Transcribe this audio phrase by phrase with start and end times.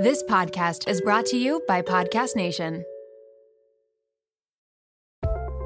[0.00, 2.86] This podcast is brought to you by Podcast Nation.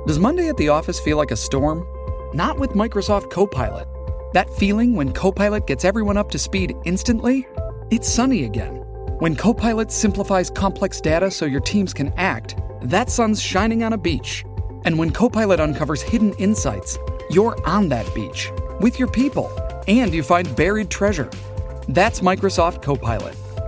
[0.09, 1.87] Does Monday at the office feel like a storm?
[2.35, 3.87] Not with Microsoft Copilot.
[4.33, 7.47] That feeling when Copilot gets everyone up to speed instantly?
[7.93, 8.79] It's sunny again.
[9.21, 13.99] When Copilot simplifies complex data so your teams can act, that sun's shining on a
[13.99, 14.45] beach.
[14.85, 16.99] And when Copilot uncovers hidden insights,
[17.31, 19.49] you're on that beach with your people
[19.87, 21.31] and you find buried treasure.
[21.87, 23.37] That's Microsoft Copilot.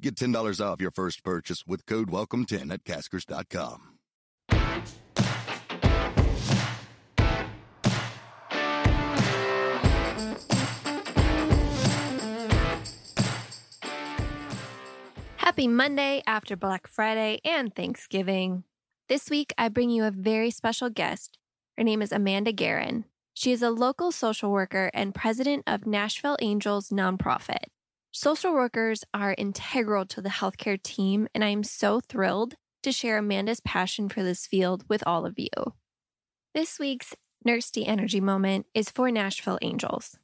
[0.00, 3.94] Get $10 off your first purchase with code WELCOME10 at Caskers.com.
[15.36, 18.64] Happy Monday after Black Friday and Thanksgiving.
[19.08, 21.38] This week, I bring you a very special guest.
[21.76, 23.04] Her name is Amanda Garren.
[23.34, 27.66] She is a local social worker and president of Nashville Angels nonprofit.
[28.16, 33.18] Social workers are integral to the healthcare team, and I am so thrilled to share
[33.18, 35.48] Amanda's passion for this field with all of you.
[36.54, 40.16] This week's Nurse D Energy Moment is for Nashville Angels.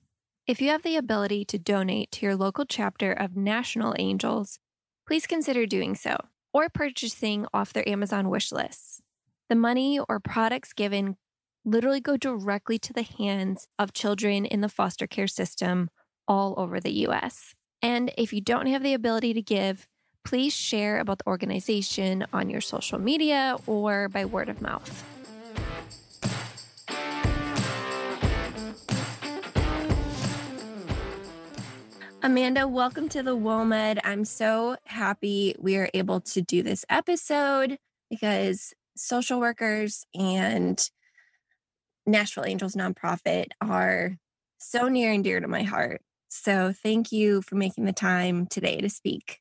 [0.46, 4.60] If you have the ability to donate to your local chapter of National Angels,
[5.04, 6.16] please consider doing so
[6.54, 9.02] or purchasing off their Amazon wish lists.
[9.48, 11.16] The money or products given
[11.64, 15.90] literally go directly to the hands of children in the foster care system
[16.28, 17.56] all over the US.
[17.82, 19.88] And if you don't have the ability to give,
[20.24, 25.04] please share about the organization on your social media or by word of mouth.
[32.22, 33.98] Amanda, welcome to the WOMED.
[34.04, 37.78] I'm so happy we are able to do this episode
[38.10, 40.78] because social workers and
[42.04, 44.18] Nashville Angels nonprofit are
[44.58, 46.02] so near and dear to my heart.
[46.30, 49.40] So thank you for making the time today to speak.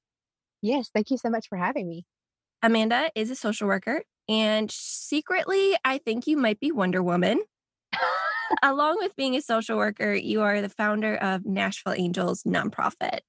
[0.61, 2.05] Yes, thank you so much for having me.
[2.61, 7.41] Amanda is a social worker, and secretly, I think you might be Wonder Woman.
[8.63, 13.19] Along with being a social worker, you are the founder of Nashville Angels nonprofit.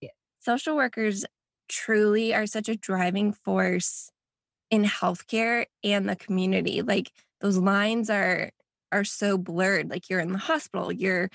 [0.00, 0.12] Yes.
[0.40, 1.24] Social workers
[1.68, 4.10] truly are such a driving force
[4.70, 6.82] in healthcare and the community.
[6.82, 8.50] Like those lines are
[8.92, 9.90] are so blurred.
[9.90, 11.30] Like you're in the hospital, you're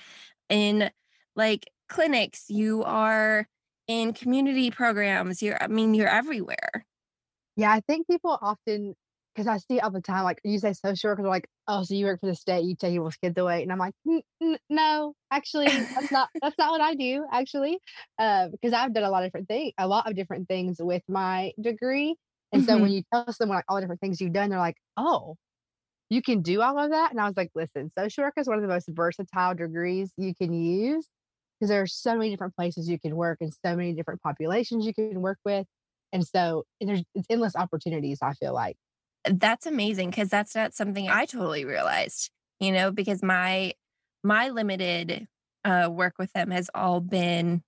[0.50, 0.90] in
[1.36, 3.46] like clinics, you are
[3.86, 5.42] in community programs.
[5.42, 6.86] You're I mean, you're everywhere.
[7.56, 8.94] Yeah, I think people often
[9.34, 11.92] because I see all the time, like you say social workers are like, oh, so
[11.94, 14.58] you work for the state, you take people's kids away, and I'm like, "N- n-
[14.70, 17.78] no, actually, that's not that's not what I do, actually,
[18.18, 21.02] uh, because I've done a lot of different things, a lot of different things with
[21.08, 22.16] my degree,
[22.52, 24.76] and so when you tell someone like all the different things you've done, they're like,
[24.96, 25.36] oh,
[26.10, 28.58] you can do all of that, and I was like, listen, social work is one
[28.58, 31.08] of the most versatile degrees you can use
[31.58, 34.86] because there are so many different places you can work and so many different populations
[34.86, 35.66] you can work with,
[36.12, 38.18] and so there's it's endless opportunities.
[38.22, 38.76] I feel like.
[39.28, 42.30] that's amazing because that's not something I totally realized,
[42.60, 43.72] you know, because my
[44.22, 45.28] my limited
[45.64, 47.62] uh, work with them has all been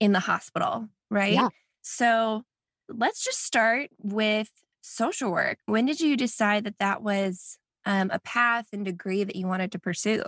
[0.00, 1.32] in the hospital, right?
[1.32, 1.48] Yeah.
[1.82, 2.42] So
[2.88, 4.50] let's just start with
[4.82, 5.58] social work.
[5.66, 9.72] When did you decide that that was um, a path and degree that you wanted
[9.72, 10.22] to pursue?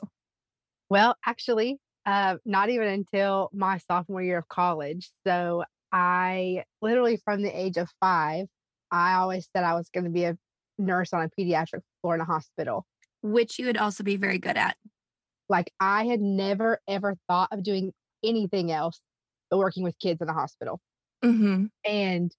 [0.88, 5.10] Well, actually, uh, not even until my sophomore year of college.
[5.26, 8.46] So I literally from the age of five,
[8.90, 10.36] I always said I was going to be a
[10.78, 12.86] nurse on a pediatric floor in a hospital.
[13.22, 14.76] Which you would also be very good at.
[15.48, 17.92] Like I had never ever thought of doing
[18.24, 19.00] anything else
[19.50, 20.80] but working with kids in a hospital.
[21.24, 21.66] Mm-hmm.
[21.84, 22.32] And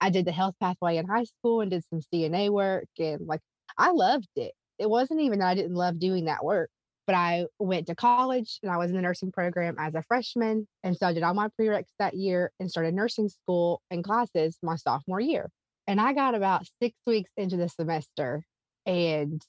[0.00, 3.40] I did the health pathway in high school and did some CNA work and like
[3.76, 4.52] I loved it.
[4.78, 6.70] It wasn't even that I didn't love doing that work,
[7.08, 10.68] but I went to college and I was in the nursing program as a freshman.
[10.84, 14.58] And so I did all my prereqs that year and started nursing school and classes
[14.62, 15.48] my sophomore year.
[15.86, 18.42] And I got about six weeks into the semester
[18.84, 19.42] and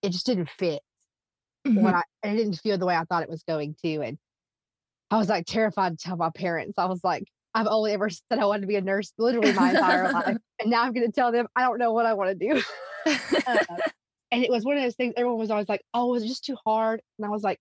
[0.00, 0.80] it just didn't fit
[1.66, 4.00] when I, it didn't feel the way I thought it was going to.
[4.00, 4.16] And
[5.10, 6.78] I was like terrified to tell my parents.
[6.78, 7.24] I was like,
[7.54, 10.38] I've only ever said I wanted to be a nurse literally my entire life.
[10.60, 12.62] And now I'm going to tell them I don't know what I want to do.
[13.46, 13.64] Uh,
[14.32, 16.44] and it was one of those things everyone was always like, oh, it was just
[16.44, 17.00] too hard?
[17.18, 17.58] And I was like,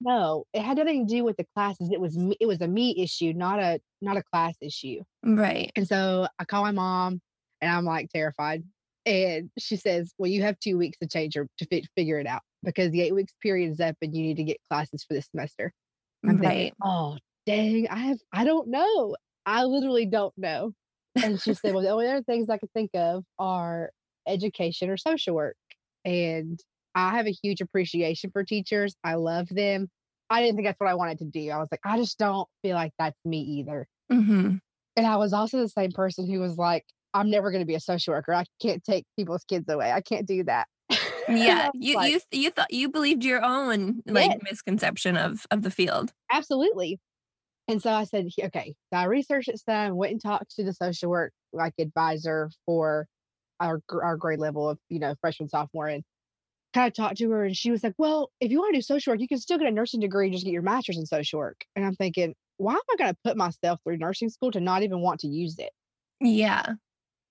[0.00, 1.90] No, it had nothing to do with the classes.
[1.92, 5.02] It was me, it was a me issue, not a not a class issue.
[5.24, 5.72] Right.
[5.76, 7.20] And so I call my mom,
[7.60, 8.64] and I'm like terrified.
[9.06, 12.26] And she says, "Well, you have two weeks to change your to fi- figure it
[12.26, 15.14] out because the eight weeks period is up, and you need to get classes for
[15.14, 15.72] this semester."
[16.24, 16.74] I'm thinking, Right.
[16.82, 17.88] "Oh, dang!
[17.88, 19.16] I have I don't know.
[19.46, 20.72] I literally don't know."
[21.22, 23.90] And she said, "Well, the only other things I could think of are
[24.26, 25.56] education or social work."
[26.04, 26.58] And
[26.94, 28.94] I have a huge appreciation for teachers.
[29.04, 29.88] I love them.
[30.30, 31.50] I didn't think that's what I wanted to do.
[31.50, 33.86] I was like, I just don't feel like that's me either.
[34.10, 34.58] hmm
[34.96, 37.74] And I was also the same person who was like, I'm never going to be
[37.74, 38.34] a social worker.
[38.34, 39.90] I can't take people's kids away.
[39.92, 40.68] I can't do that.
[41.26, 41.68] Yeah.
[41.74, 44.40] You like, you you thought you believed your own like Yes.
[44.42, 46.12] misconception of of the field.
[46.30, 46.98] absolutely.
[47.68, 48.74] And so I said, okay.
[48.92, 53.06] So I researched it some, went and talked to the social work like advisor for
[53.60, 56.02] our our grade level of you know freshman sophomore, and
[56.74, 58.82] kind of talked to her, and she was like, "Well, if you want to do
[58.82, 61.06] social work, you can still get a nursing degree and just get your master's in
[61.06, 64.50] social work." And I'm thinking, why am I going to put myself through nursing school
[64.52, 65.72] to not even want to use it?
[66.20, 66.74] Yeah.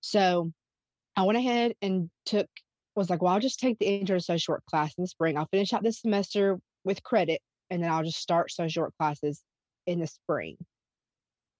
[0.00, 0.52] So
[1.16, 2.48] I went ahead and took
[2.96, 5.38] was like, well, I'll just take the intro to social work class in the spring.
[5.38, 7.40] I'll finish out this semester with credit,
[7.70, 9.42] and then I'll just start social work classes
[9.86, 10.56] in the spring.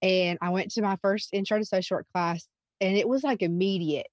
[0.01, 2.47] And I went to my first intro to social work class,
[2.81, 4.07] and it was like immediate.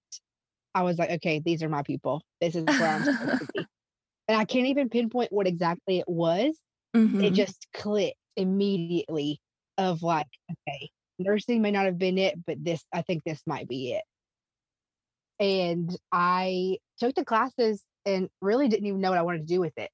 [0.79, 2.23] I was like, okay, these are my people.
[2.41, 3.69] This is where I'm supposed to be.
[4.29, 6.59] And I can't even pinpoint what exactly it was.
[7.19, 7.35] It Mhm.
[7.35, 9.41] just clicked immediately
[9.79, 13.69] of like, okay, nursing may not have been it, but this, I think this might
[13.69, 14.05] be it.
[15.41, 19.61] And I took the classes and really didn't even know what I wanted to do
[19.61, 19.91] with it.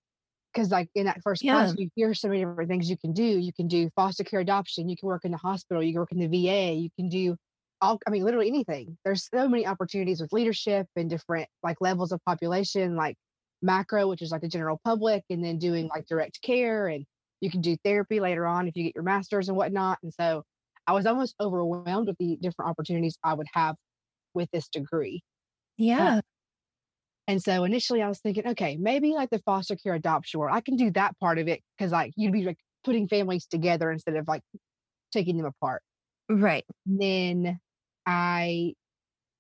[0.57, 3.25] Cause like in that first class, you hear so many different things you can do.
[3.25, 6.13] You can do foster care adoption, you can work in the hospital, you can work
[6.13, 7.37] in the VA, you can do
[7.85, 8.97] all I mean, literally anything.
[9.05, 13.17] There's so many opportunities with leadership and different like levels of population, like
[13.61, 17.05] macro, which is like the general public, and then doing like direct care and
[17.41, 19.99] you can do therapy later on if you get your master's and whatnot.
[20.03, 20.45] And so
[20.87, 23.77] I was almost overwhelmed with the different opportunities I would have
[24.33, 25.23] with this degree.
[25.79, 26.21] Uh, yeah.
[27.29, 30.61] And so initially I was thinking, okay, maybe like the foster care adoption world, I
[30.63, 34.17] can do that part of it because like you'd be like putting families together instead
[34.17, 34.43] of like
[35.13, 35.83] taking them apart.
[36.29, 36.65] Right.
[36.87, 37.59] Then
[38.07, 38.75] I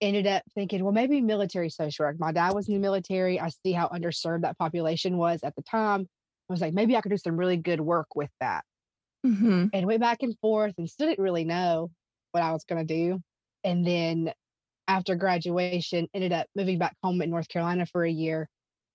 [0.00, 2.18] ended up thinking, well, maybe military social work.
[2.20, 3.40] My dad was in the military.
[3.40, 6.02] I see how underserved that population was at the time.
[6.50, 8.64] I was like, maybe I could do some really good work with that.
[9.24, 11.90] hmm and went back and forth and still didn't really know
[12.32, 13.20] what I was going to do.
[13.62, 14.32] And then
[14.88, 18.48] after graduation, ended up moving back home in North Carolina for a year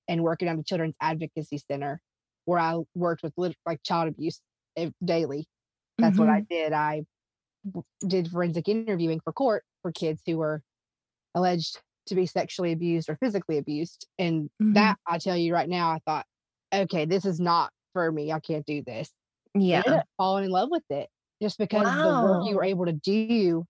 [0.07, 2.01] and working at the Children's Advocacy Center,
[2.45, 3.33] where I worked with
[3.65, 4.41] like child abuse
[4.77, 5.47] eh, daily.
[6.01, 6.73] That's what I did.
[6.73, 7.05] I
[8.07, 10.61] did forensic interviewing for court for kids who were
[11.35, 14.07] alleged to be sexually abused or physically abused.
[14.17, 14.73] And Mhm.
[14.75, 16.25] that I tell you right now, I thought,
[16.73, 18.31] okay, this is not for me.
[18.31, 19.11] I can't do this
[19.53, 19.83] Yeah.
[20.17, 21.09] falling in love with it
[21.41, 23.65] just because of the work you were able to do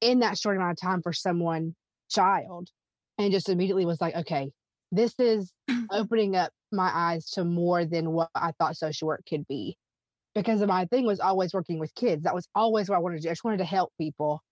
[0.00, 1.74] in that short amount of time for someone
[2.10, 2.70] child
[3.18, 4.50] and just immediately was like okay
[4.92, 5.52] this is
[5.90, 9.76] opening up my eyes to more than what i thought social work could be
[10.34, 13.22] because my thing was always working with kids that was always what i wanted to
[13.22, 14.42] do i just wanted to help people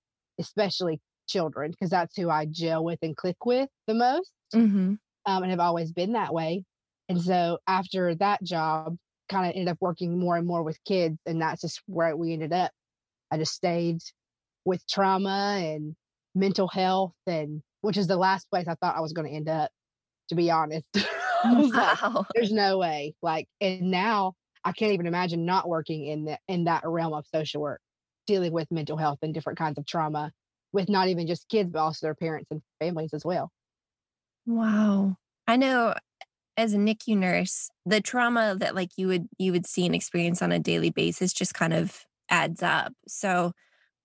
[0.41, 4.95] especially children because that's who i gel with and click with the most hmm
[5.27, 6.65] um, and have always been that way.
[7.09, 8.97] And so after that job,
[9.29, 12.33] kind of ended up working more and more with kids, and that's just where we
[12.33, 12.71] ended up.
[13.31, 13.99] I just stayed
[14.65, 15.95] with trauma and
[16.35, 19.49] mental health, and which is the last place I thought I was going to end
[19.49, 19.71] up.
[20.31, 21.07] To be honest, like,
[21.75, 22.27] Wow.
[22.35, 26.65] "There's no way." Like, and now I can't even imagine not working in that in
[26.65, 27.81] that realm of social work,
[28.27, 30.33] dealing with mental health and different kinds of trauma,
[30.73, 33.51] with not even just kids, but also their parents and families as well.
[34.47, 35.17] Wow.
[35.47, 35.95] I know
[36.57, 40.43] as a NICU nurse, the trauma that like you would you would see and experience
[40.43, 42.93] on a daily basis just kind of adds up.
[43.09, 43.53] So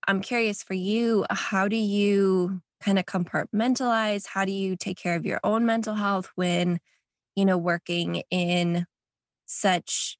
[0.07, 4.27] I'm curious for you, how do you kind of compartmentalize?
[4.27, 6.79] How do you take care of your own mental health when,
[7.35, 8.85] you know, working in
[9.45, 10.17] such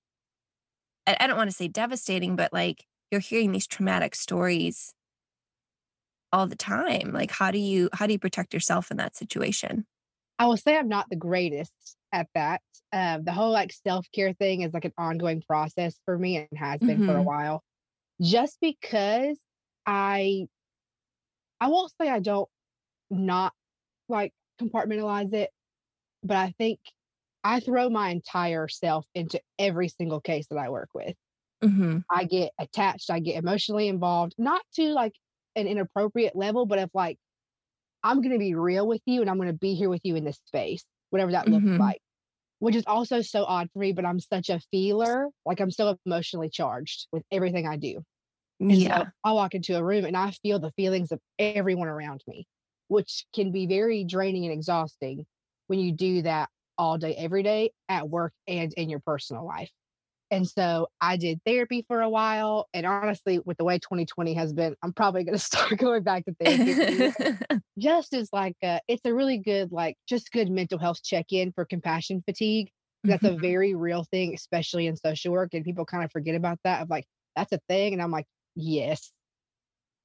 [1.08, 4.94] I, don't want to say devastating, but like you're hearing these traumatic stories
[6.34, 7.12] all the time.
[7.14, 9.86] Like how do you how do you protect yourself in that situation?
[10.40, 11.72] I will say I'm not the greatest
[12.12, 12.62] at that.
[12.94, 16.60] Um, the whole like self care thing is like an ongoing process for me and
[16.60, 17.26] has been for a Mhm.
[17.26, 17.64] while.
[18.22, 19.38] Just because
[19.86, 20.48] I,
[21.60, 22.50] I won't say I don't
[23.10, 23.54] not
[24.10, 25.52] like compartmentalize it,
[26.24, 26.80] but I think
[27.48, 31.16] I throw my entire self into every single case that I work with.
[31.62, 35.14] hmm I get attached, I get emotionally involved, not to like
[35.56, 37.18] an inappropriate level, but of like,
[38.04, 40.16] I'm going to be real with you and I'm going to be here with you
[40.16, 41.50] in this space, whatever that Mhm.
[41.50, 42.00] looks like.
[42.60, 45.30] which is also so odd for me, but I'm such a feeler.
[45.46, 48.02] Like I'm so emotionally charged with everything I do.
[48.60, 48.92] And yeah.
[48.94, 52.48] so I walk into a room and I feel the feelings of everyone around me,
[52.90, 55.26] which can be very draining and exhausting
[55.68, 59.72] when you do that all day, every day at work and in your personal life.
[60.32, 62.68] And so I did therapy for a while.
[62.74, 66.26] And honestly, with the way 2020 has been, I'm probably going to start going back
[66.26, 66.80] to therapy.
[67.80, 71.52] just as like, a, it's a really good, like, just good mental health check in
[71.54, 72.70] for compassion fatigue.
[73.08, 75.54] That's a very real thing, especially in social work.
[75.54, 77.06] And people kind of forget about that of like,
[77.36, 77.94] that's a thing.
[77.94, 79.12] And I'm like, yes,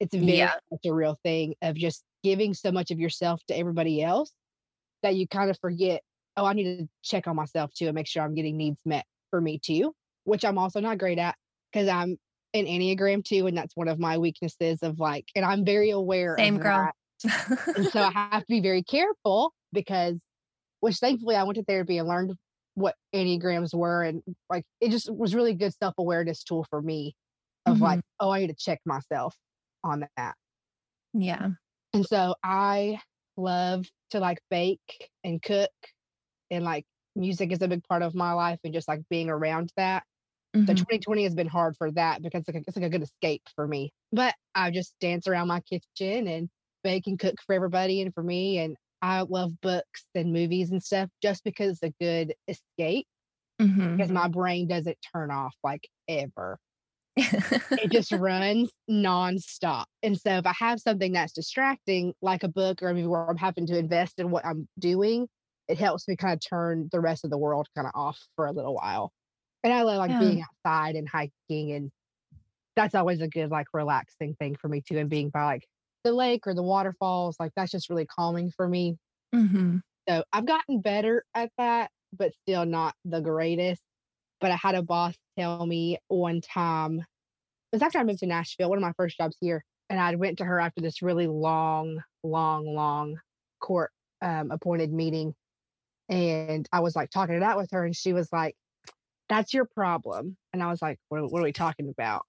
[0.00, 0.52] it's very Yeah.
[0.70, 4.32] much a real thing of just giving so much of yourself to everybody else
[5.02, 6.02] that you kind of forget,
[6.36, 9.04] oh, I need to check on myself too and make sure I'm getting needs met
[9.30, 11.34] for me too, which I'm also not great at
[11.72, 12.18] because I'm
[12.54, 13.46] an Enneagram too.
[13.46, 16.90] And that's one of my weaknesses of like, and I'm very aware Same of girl.
[17.76, 20.16] And so I have to be very careful because,
[20.80, 22.34] which thankfully I went to therapy and learned
[22.74, 24.02] what Enneagrams were.
[24.02, 27.14] And like, it just was really good self awareness tool for me
[27.66, 28.26] of like, mm-hmm.
[28.26, 29.36] oh, I need to check myself
[29.84, 30.34] on that.
[31.14, 31.50] yeah.
[31.94, 33.00] And so I
[33.36, 35.70] love to like bake and cook
[36.52, 39.72] and like music is a big part of my life and just like being around
[39.78, 40.04] that.
[40.68, 40.84] So Mhm.
[40.86, 43.42] 2020 has been hard for that because it's like, a, it's like a good escape
[43.56, 43.92] for me.
[44.12, 46.48] But I just dance around my kitchen and
[46.84, 48.58] bake and cook for everybody and for me.
[48.58, 53.08] And I love books and movies and stuff just because it's a good escape
[53.60, 53.98] Mhm.
[53.98, 56.58] because my brain doesn't turn off like ever.
[57.76, 59.84] it just runs nonstop.
[60.02, 63.28] And so if I have something that's distracting, like a book or a movie where
[63.28, 65.28] I'm having to invest in what I'm doing,
[65.68, 68.46] it helps me kind of turn the rest of the world kind of off for
[68.46, 69.12] a little while.
[69.64, 70.18] And I love like Yeah.
[70.18, 71.90] being outside and hiking and
[72.76, 74.98] that's always a good like relaxing thing for me too.
[74.98, 75.66] And being by like
[76.04, 78.98] the lake or the waterfalls, like that's just really calming for me.
[79.34, 79.82] Mhm.
[80.08, 83.82] So I've gotten better at that, but still not the greatest.
[84.40, 87.06] But I had a boss tell me one time, it
[87.76, 89.64] was after I moved to Nashville, one of my first jobs here.
[89.90, 93.18] And I went to her after this really long, long, long
[93.60, 93.92] court
[94.22, 95.34] um, appointed meeting.
[96.08, 98.56] And I was like talking it out with her, and she was like,
[99.28, 100.36] That's your problem.
[100.52, 102.26] And I was like, What, what are we talking about?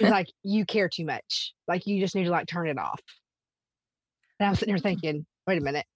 [0.00, 1.54] She's like, You care too much.
[1.68, 3.00] Like, you just need to like turn it off.
[4.38, 5.86] And I was sitting there thinking, Wait a minute.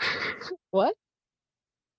[0.70, 0.94] what?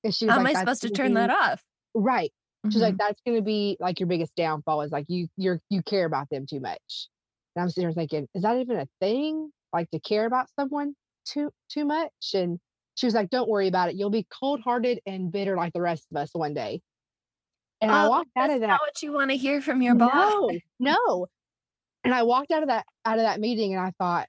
[0.04, 1.64] And she was How am like, I "That's supposed to turn that off?
[1.94, 2.32] Right.
[2.70, 2.82] She's Mhm.
[2.82, 6.30] like, that's gonna be like your biggest downfall is like you you're you care about
[6.30, 7.10] them too much.
[7.56, 9.52] And I'm sitting here thinking, is that even a thing?
[9.74, 12.12] Like to care about someone too too much?
[12.34, 12.60] And
[12.96, 13.96] she was like, Don't worry about it.
[13.96, 16.82] You'll be cold hearted and bitter like the rest of us one day.
[17.82, 18.68] And I Oh, walked out of that.
[18.68, 20.34] not what you want to hear from your boss.
[20.34, 21.28] No, no.
[22.04, 24.28] And I walked out of that out of that meeting and I thought,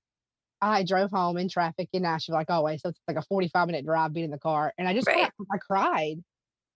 [0.61, 2.81] I drove home in traffic in Nashville, like oh, always.
[2.83, 4.73] So it's like a 45 minute drive being in the car.
[4.79, 5.31] And I just Right.
[5.53, 6.17] I cried.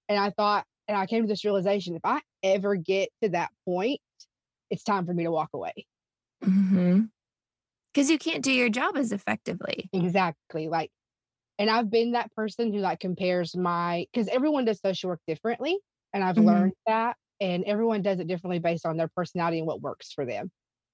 [0.09, 3.51] And I thought, and I came to this realization if I ever get to that
[3.65, 4.01] point,
[4.71, 5.87] it's time for me to walk away.
[6.45, 7.03] Mm-hmm.
[7.93, 9.89] Because you can't do your job as effectively.
[9.93, 10.69] Exactly.
[10.69, 10.91] Like,
[11.61, 15.81] and I've been that person who like compares my because everyone does social work differently.
[16.15, 16.41] And I've Mhm.
[16.41, 17.19] learned that.
[17.41, 20.51] And everyone does it differently based on their personality and what works for them.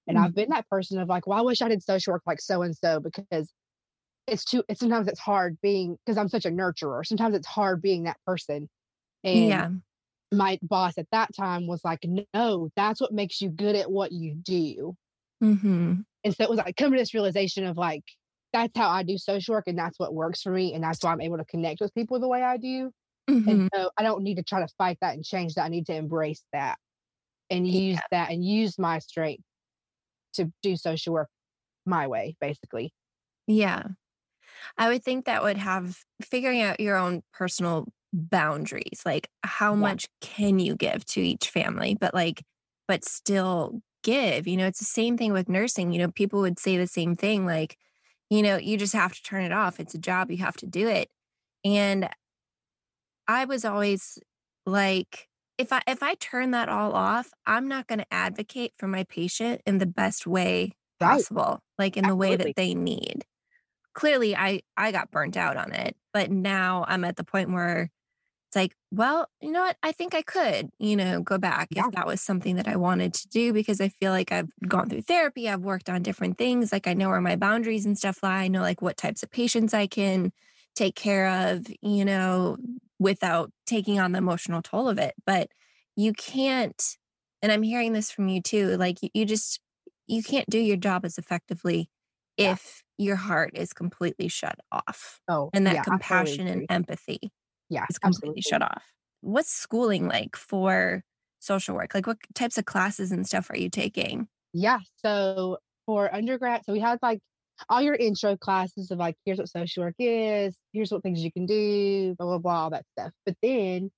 [0.09, 2.41] And I've been that person of like, well, I wish I did social work like
[2.43, 3.55] so and so because
[4.27, 7.07] it's too it's sometimes it's hard being because I'm such a nurturer.
[7.07, 8.69] Sometimes it's hard being that person.
[9.25, 9.71] And yeah.
[10.33, 14.13] my boss at that time was like, no, that's what makes you good at what
[14.13, 14.97] you do.
[15.41, 18.05] hmm And so it was like coming to this realization of like,
[18.57, 20.75] that's how I do social work and that's what works for me.
[20.75, 22.93] And that's why I'm able to connect with people the way I do.
[23.29, 25.65] hmm And so I don't need to try to fight that and change that.
[25.65, 26.79] I need to embrace that
[27.51, 27.81] and Yeah.
[27.93, 29.45] use that and use my strength
[30.35, 31.31] to do social work
[31.87, 32.93] my way, basically.
[33.47, 33.89] Yeah.
[34.79, 39.77] I would think that would have figuring out your own personal boundaries, like how Yeah.
[39.77, 42.45] much can you give to each family, but like,
[42.89, 44.47] but still give.
[44.49, 45.93] You know, it's the same thing with nursing.
[45.93, 47.79] You know, people would say the same thing, like,
[48.31, 49.81] you know, you just have to turn it off.
[49.81, 51.09] It's a job, you have to do it.
[51.65, 52.09] And
[53.29, 54.19] I was always
[54.65, 55.29] like,
[55.59, 59.05] if I if I turn that all off, I'm not going to advocate for my
[59.05, 61.27] patient in the best way Right.
[61.27, 63.25] possible, like in the way that they need.
[63.95, 67.91] Clearly, I I got burnt out on it, but now I'm at the point where
[68.57, 69.77] like, well, you know what?
[69.83, 71.77] I think I could, you know, go back Yeah.
[71.77, 74.89] if that was something that I wanted to do because I feel like I've gone
[74.89, 78.23] through therapy, I've worked on different things, like I know where my boundaries and stuff
[78.23, 78.45] lie.
[78.45, 80.33] I know like what types of patients I can
[80.75, 82.57] take care of, you know,
[82.99, 85.15] without taking on the emotional toll of it.
[85.27, 85.49] But
[85.97, 86.83] you can't,
[87.43, 89.61] and I'm hearing this from you too, like you, you just
[90.07, 91.91] you can't do your job as effectively
[92.41, 92.57] Yeah.
[92.57, 97.33] if your heart is completely shut off Oh, and that yeah, compassion and empathy
[97.69, 98.43] yeah, it's completely absolutely.
[98.43, 98.85] shut off.
[99.21, 101.03] what's schooling like for
[101.41, 101.95] social work?
[101.95, 104.29] Like what types of classes and stuff are you taking?
[104.53, 104.79] Yeah.
[105.05, 107.21] So for undergrad, so we had like
[107.69, 111.33] all your intro classes of like, here's what social work is, here's what things you
[111.33, 113.13] can do, blah, blah, blah, all that stuff.
[113.25, 113.91] But then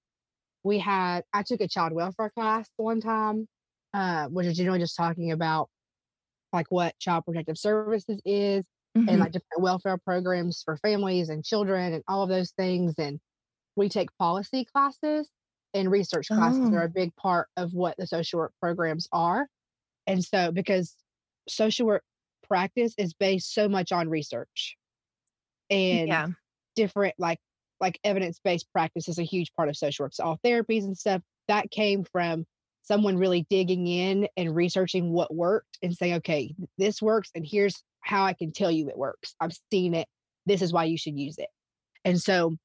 [0.65, 3.47] we had, I took a child welfare class one time,
[3.95, 5.69] uh, which is generally just talking about
[6.53, 8.65] like what child protective services is
[8.97, 9.09] mm-hmm.
[9.09, 12.95] and like different welfare programs for families and children and all of those things.
[12.99, 13.19] And
[13.79, 15.29] we take policy classes
[15.75, 16.75] and research classes oh.
[16.75, 19.47] are a big part of what the social work programs are.
[20.07, 20.97] And so, because
[21.49, 22.03] social work
[22.47, 24.77] practice is based so much on research
[25.71, 26.27] and yeah.
[26.77, 27.39] different, like,
[27.81, 30.15] like evidence based practice is a huge part of social work.
[30.15, 32.47] So, all therapies and stuff that came from
[32.83, 37.83] someone really digging in and researching what worked and saying, okay, this works, and here's
[38.01, 39.35] how I can tell you it works.
[39.41, 40.09] I've seen it.
[40.47, 41.49] This is why you should use it.
[42.07, 42.57] And so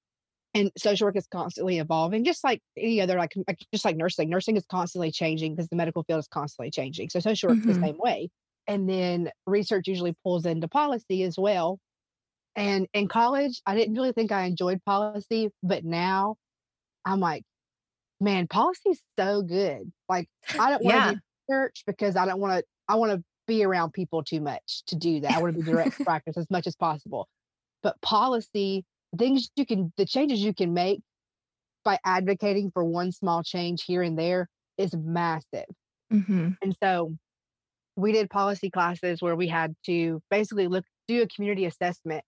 [0.54, 4.30] and social work is constantly evolving just like any other like, like just like nursing
[4.30, 7.74] nursing is constantly changing because the medical field is constantly changing so social work mm-hmm.
[7.74, 8.30] the same way
[8.68, 11.80] and then research usually pulls into policy as well
[12.56, 16.36] and in college i didn't really think i enjoyed policy but now
[17.06, 17.44] i'm like
[18.20, 20.28] man policy is so good like
[20.60, 21.12] i don't want to yeah.
[21.12, 21.20] do
[21.50, 24.96] research because i don't want to i want to be around people too much to
[24.96, 27.28] do that i want to be direct practice as much as possible
[27.82, 28.86] but policy
[29.18, 31.02] things you can the changes you can make
[31.84, 35.66] by advocating for one small change here and there is massive.
[36.12, 36.50] Mm-hmm.
[36.62, 37.16] and so
[37.96, 42.24] we did policy classes where we had to basically look do a community assessment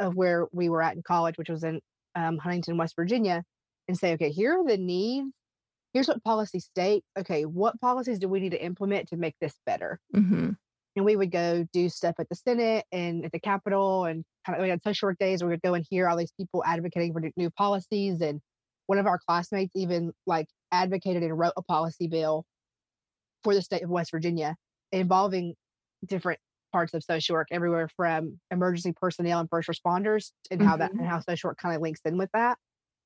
[0.00, 1.80] of where we were at in college which was in
[2.16, 3.44] um, huntington west virginia
[3.86, 5.28] and say okay here are the needs.
[5.92, 9.54] Here's what policy state okay what policies do we need to implement to make this
[9.64, 10.00] better?
[10.14, 10.50] Mm-hmm
[10.96, 14.58] and we would go do stuff at the Senate and at the Capitol and kind
[14.58, 16.64] of we had social work days where we would go and hear all these people
[16.66, 18.20] advocating for new policies.
[18.20, 18.40] And
[18.86, 22.44] one of our classmates even like advocated and wrote a policy bill
[23.44, 24.56] for the state of West Virginia
[24.92, 25.54] involving
[26.06, 26.40] different
[26.72, 30.80] parts of social work everywhere from emergency personnel and first responders and how mm-hmm.
[30.80, 32.58] that and how social work kind of links in with that.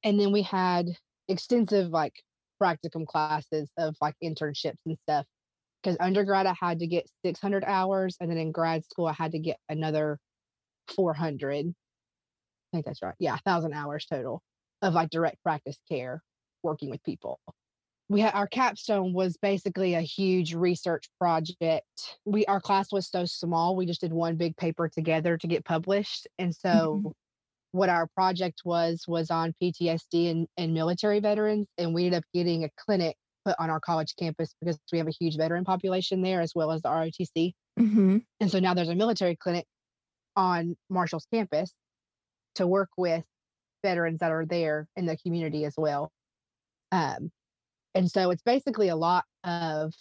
[0.02, 0.86] And then we had
[1.28, 2.14] extensive like
[2.62, 5.26] practicum classes of like internships and stuff
[5.84, 9.32] because undergrad I had to get 600 hours, and then in grad school I had
[9.32, 10.18] to get another
[10.94, 11.66] 400.
[11.66, 11.72] I
[12.72, 13.14] think that's right.
[13.18, 14.42] Yeah, thousand hours total
[14.82, 16.22] of like direct practice care,
[16.62, 17.38] working with people.
[18.08, 22.16] We had our capstone was basically a huge research project.
[22.24, 25.64] We our class was so small, we just did one big paper together to get
[25.64, 26.98] published, and so.
[26.98, 27.08] Mm-hmm.
[27.72, 32.24] What our project was was on PTSD and, and military veterans, and we ended up
[32.32, 36.22] getting a clinic put on our college campus because we have a huge veteran population
[36.22, 37.52] there as well as the ROTC.
[37.78, 38.18] Mm-hmm.
[38.40, 39.66] And so now there's a military clinic
[40.36, 41.72] on Marshall's campus
[42.56, 43.24] to work with
[43.82, 46.10] veterans that are there in the community as well.
[46.92, 47.30] Um,
[47.94, 49.92] and so it's basically a lot of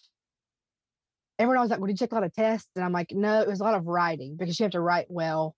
[1.39, 2.69] everyone was like, Well, did you take a lot of tests?
[2.75, 5.08] And I'm like, No, it was a lot of writing because you have to write
[5.10, 5.56] well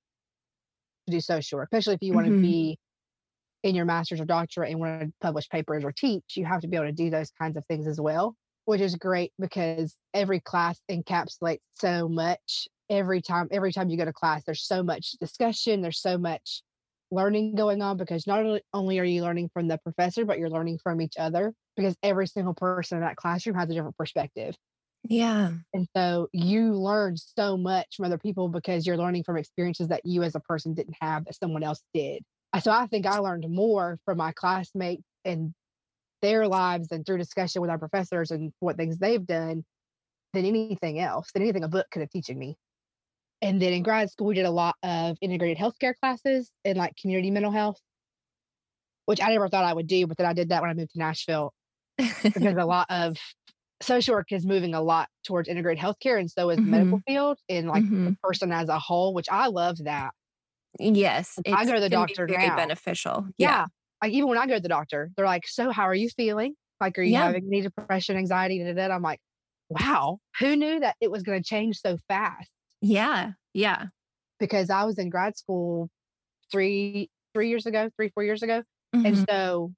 [1.08, 2.16] to do social work, especially if you mm-hmm.
[2.16, 2.80] want to be
[3.66, 6.68] in your master's or doctorate and want to publish papers or teach, you have to
[6.68, 10.40] be able to do those kinds of things as well, which is great because every
[10.40, 12.68] class encapsulates so much.
[12.88, 16.62] Every time, every time you go to class, there's so much discussion, there's so much
[17.10, 20.78] learning going on because not only are you learning from the professor, but you're learning
[20.84, 24.56] from each other because every single person in that classroom has a different perspective.
[25.10, 25.54] Yeah.
[25.74, 30.02] And so you learn so much from other people because you're learning from experiences that
[30.06, 32.24] you as a person didn't have that someone else did
[32.60, 35.54] so I think I learned more from my classmates and
[36.22, 39.64] their lives and through discussion with our professors and what things they've done
[40.34, 42.58] than anything else, than anything a book could have teaching me.
[43.42, 46.96] And then in grad school, we did a lot of integrated healthcare classes and like
[47.00, 47.80] community mental health,
[49.06, 50.92] which I never thought I would do, but then I did that when I moved
[50.92, 51.54] to Nashville
[51.98, 53.18] because a lot of
[53.82, 56.72] social work is moving a lot towards integrated healthcare and so is mm-hmm.
[56.72, 58.06] medical field and like mm-hmm.
[58.06, 60.12] the person as a whole, which I love that.
[60.80, 61.40] Yes.
[61.48, 62.56] I go to the doctor very now.
[62.56, 63.28] beneficial.
[63.38, 63.50] Yeah.
[63.50, 63.66] yeah.
[64.02, 66.56] Like even when I go to the doctor, they're like, So how are you feeling?
[66.82, 67.26] Like, are you yeah.
[67.26, 68.62] having any depression, anxiety?
[68.74, 69.20] Da, I'm like,
[69.70, 72.50] wow, who knew that it was going to change so fast?
[72.82, 73.32] Yeah.
[73.54, 73.86] Yeah.
[74.40, 75.90] Because I was in grad school
[76.52, 78.64] three, three years ago, three, four years ago.
[78.94, 79.06] Mm-hmm.
[79.06, 79.72] And so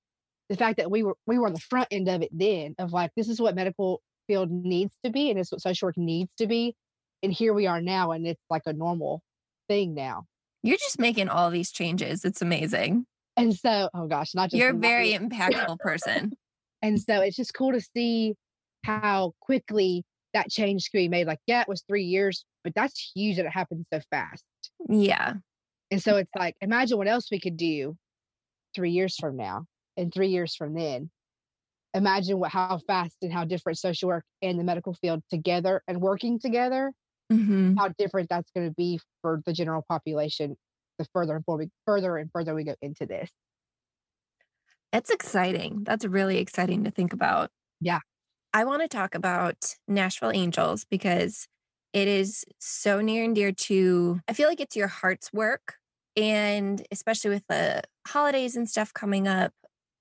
[0.49, 2.93] the fact that we were we were on the front end of it then of
[2.93, 6.31] like this is what medical field needs to be and it's what social work needs
[6.37, 6.75] to be.
[7.23, 9.21] And here we are now and it's like a normal
[9.67, 10.25] thing now.
[10.63, 12.25] You're just making all these changes.
[12.25, 13.05] It's amazing.
[13.35, 16.33] And so, oh gosh, not just you're a very impactful person.
[16.81, 18.35] and so it's just cool to see
[18.83, 21.27] how quickly that change could be made.
[21.27, 24.43] Like, yeah, it was three years, but that's huge that it happened so fast.
[24.89, 25.33] Yeah.
[25.91, 27.95] And so it's like, imagine what else we could do
[28.75, 29.65] three years from now
[29.95, 31.09] and three years from then.
[31.93, 35.99] imagine what how fast and how different social work and the medical field together and
[35.99, 36.91] working together,
[37.31, 40.55] hmm how different that's going to be for the general population
[40.97, 43.29] the further and further, further and further we go into this.
[44.91, 45.83] That's exciting.
[45.83, 47.51] That's really exciting to think about.
[47.79, 47.99] Yeah.
[48.53, 51.47] I want to talk about Nashville Angels because
[51.93, 55.75] it is so near and dear to, I feel like it's your heart's work.
[56.15, 59.51] And especially with the holidays and stuff coming up,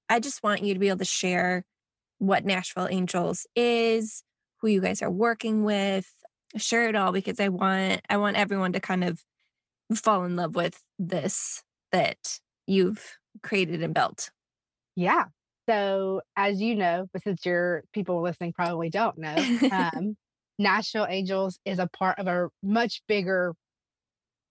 [0.08, 1.64] I just want you to be able to share
[2.18, 4.22] what Nashville Angels is,
[4.60, 6.10] who you guys are working with,
[6.56, 9.22] share it all because I want I want everyone to kind of
[9.94, 12.18] fall in love with this that
[12.66, 14.30] you've created and built.
[14.96, 15.24] Yeah.
[15.68, 19.34] So, as you know, but since your people listening probably don't know,
[19.72, 20.16] um,
[20.58, 23.54] Nashville Angels is a part of a much bigger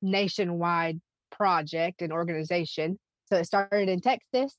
[0.01, 0.99] nationwide
[1.31, 2.99] project and organization.
[3.27, 4.55] So, it started in Texas,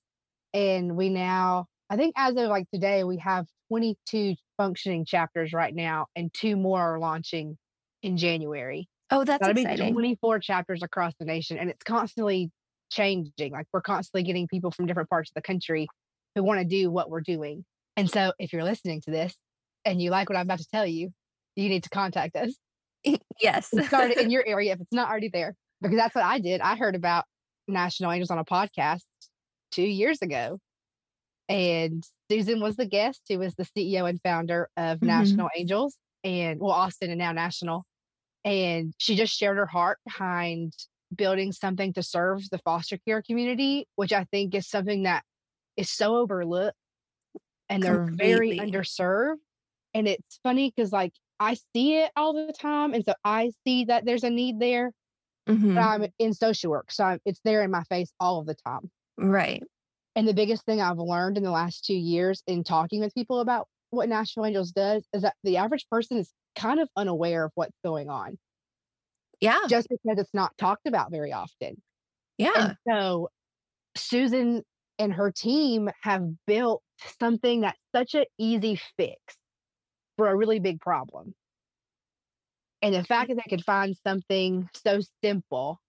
[0.55, 5.75] and we now, I think, as of like today, we have 22 functioning chapters right
[5.75, 7.57] now, and two more are launching
[8.03, 8.88] in January.
[9.11, 9.92] Oh, that's That'll be exciting.
[9.92, 12.51] 24 chapters across the nation, and it's constantly
[12.90, 13.53] changing.
[13.53, 15.87] Like we're constantly getting people from different parts of the country
[16.35, 17.64] who want to do what we're doing.
[17.97, 19.35] And so, if you're listening to this
[19.85, 21.11] and you like what I'm about to tell you,
[21.55, 22.55] you need to contact us.
[23.40, 23.69] yes.
[23.87, 26.61] Start it in your area if it's not already there, because that's what I did.
[26.61, 27.25] I heard about
[27.69, 29.03] National Angels on a podcast
[29.71, 30.59] two years ago,
[31.49, 35.06] and Susan was the guest, who was the CEO and founder of Mhm.
[35.06, 37.84] National Angels, and well, Austin and now National.
[38.44, 40.74] And she just shared her heart behind
[41.14, 45.24] building something to serve the foster care community, which I think is something that
[45.76, 46.76] is so overlooked
[47.68, 49.36] and they're very underserved.
[49.94, 52.94] And it's funny because, like, I see it all the time.
[52.94, 54.92] And so I see that there's a need there,
[55.46, 55.76] Mhm.
[55.76, 56.92] but I'm in social work.
[56.92, 58.90] So I'm, it's there in my face all of the time.
[59.18, 59.62] Right.
[60.16, 63.40] And the biggest thing I've learned in the last two years in talking with people
[63.40, 67.52] about what National Angels does is that the average person is kind of unaware of
[67.55, 68.38] what's going on
[69.40, 69.61] Yeah.
[69.68, 71.83] just because it's not talked about very often.
[72.38, 72.52] Yeah.
[72.57, 73.29] And so
[73.96, 74.62] Susan
[74.98, 76.83] and her team have built
[77.20, 79.37] something that's such an easy fix
[80.16, 81.35] for a really big problem.
[82.83, 85.81] And the fact that they could find something so simple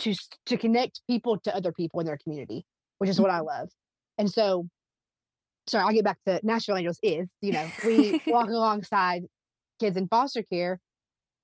[0.00, 0.14] to
[0.46, 2.64] to connect people to other people in their community,
[3.00, 3.70] which is what I love.
[4.18, 4.68] And so,
[5.66, 6.98] sorry, I'll get back to National Angels.
[7.02, 9.22] Is you know we walk alongside
[9.80, 10.78] kids in foster care,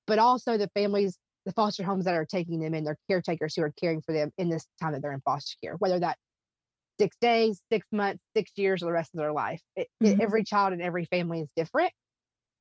[0.06, 3.62] but also the families, the foster homes that are taking them in, their caretakers who
[3.62, 6.18] are caring for them in this time that they're in foster care, whether that
[7.00, 9.62] six days, six months, six years, or the rest of their life.
[9.74, 10.20] It, Mhm.
[10.20, 11.92] every child and every family is different.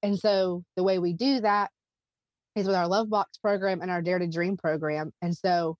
[0.04, 1.72] And so the way we do that
[2.56, 5.12] is with our Love Box program and our Dare to Dream program.
[5.22, 5.78] And so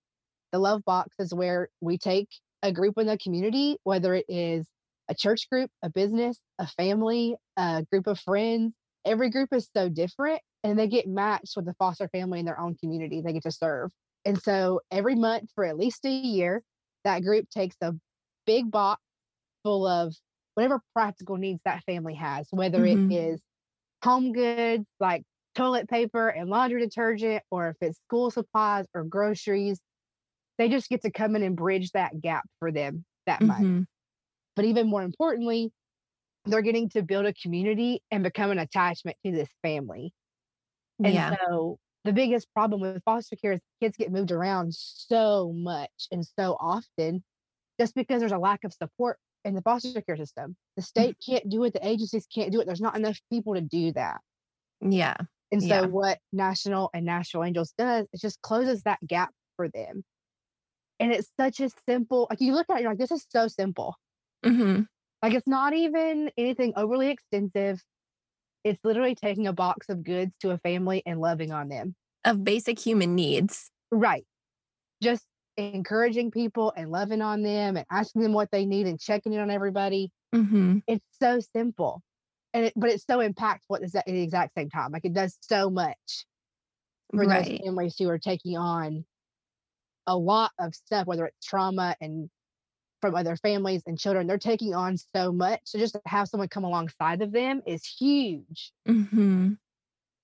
[0.52, 2.30] the Love Box is where we take
[2.66, 4.68] a group in the community, whether it is
[5.08, 8.74] a church group, a business, a family, a group of friends.
[9.06, 12.60] Every group is so different and they get matched with the foster family in their
[12.60, 13.92] own community they get to serve.
[14.26, 16.64] And so every month for at least a year,
[17.04, 17.94] that group takes a
[18.48, 19.02] big box
[19.64, 20.16] full of
[20.56, 22.96] whatever practical needs that family has, whether Mhm.
[23.10, 23.42] it is
[24.04, 25.24] home goods like
[25.56, 29.80] toilet paper and laundry detergent, or if it's school supplies or groceries.
[30.58, 33.68] They just get to come in and bridge that gap for them that month.
[33.68, 33.86] Mhm.
[34.56, 35.72] But even more importantly,
[36.46, 40.14] they're getting to build a community and become an attachment to this family.
[41.04, 41.38] And Yeah.
[41.50, 46.26] so the biggest problem with foster care is kids get moved around so much and
[46.26, 47.24] so often
[47.80, 50.58] just because there's a lack of support in the foster care system.
[50.78, 52.66] The state can't do it, the agencies can't do it.
[52.68, 54.22] There's not enough people to do that.
[54.82, 55.18] Yeah.
[55.52, 55.88] And so Yeah.
[55.88, 60.04] what National and National Angels does, it just closes that gap for them.
[61.00, 63.48] And it's such a simple, like you look at it, you're like, this is so
[63.48, 63.96] simple.
[64.44, 64.88] hmm
[65.22, 67.82] Like it's not even anything overly extensive.
[68.64, 71.96] It's literally taking a box of goods to a family and loving on them.
[72.24, 73.72] Of basic human needs.
[73.92, 74.26] Right.
[75.02, 75.26] Just
[75.58, 79.40] encouraging people and loving on them and asking them what they need and checking in
[79.40, 80.12] on everybody.
[80.34, 82.02] hmm It's so simple.
[82.54, 84.92] And it, but it's so impactful at the, at the exact same time.
[84.92, 86.26] Like it does so much
[87.14, 87.62] for those Right.
[87.64, 89.06] families who are taking on
[90.08, 92.30] a lot of stuff, whether it's trauma and
[93.02, 94.28] from other families and children.
[94.28, 95.62] They're taking on so much.
[95.66, 98.72] So just to have someone come alongside of them is huge.
[98.86, 99.54] hmm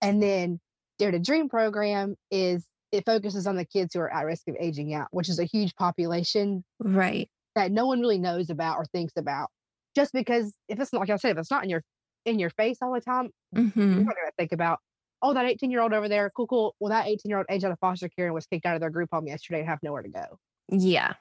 [0.01, 0.59] And then
[0.97, 4.55] Dare to Dream program is it focuses on the kids who are at risk of
[4.59, 7.29] aging out, which is a huge population Right.
[7.55, 9.49] that no one really knows about or thinks about.
[9.95, 11.83] Just because if it's not like I said, if it's not in your
[12.25, 14.79] in your face all the time, hmm you're not gonna think about,
[15.21, 16.75] oh, that 18 year old over there, cool, cool.
[16.79, 18.81] Well, that 18 year old aged out of foster care and was kicked out of
[18.81, 20.39] their group home yesterday and have nowhere to go.
[20.69, 21.13] Yeah.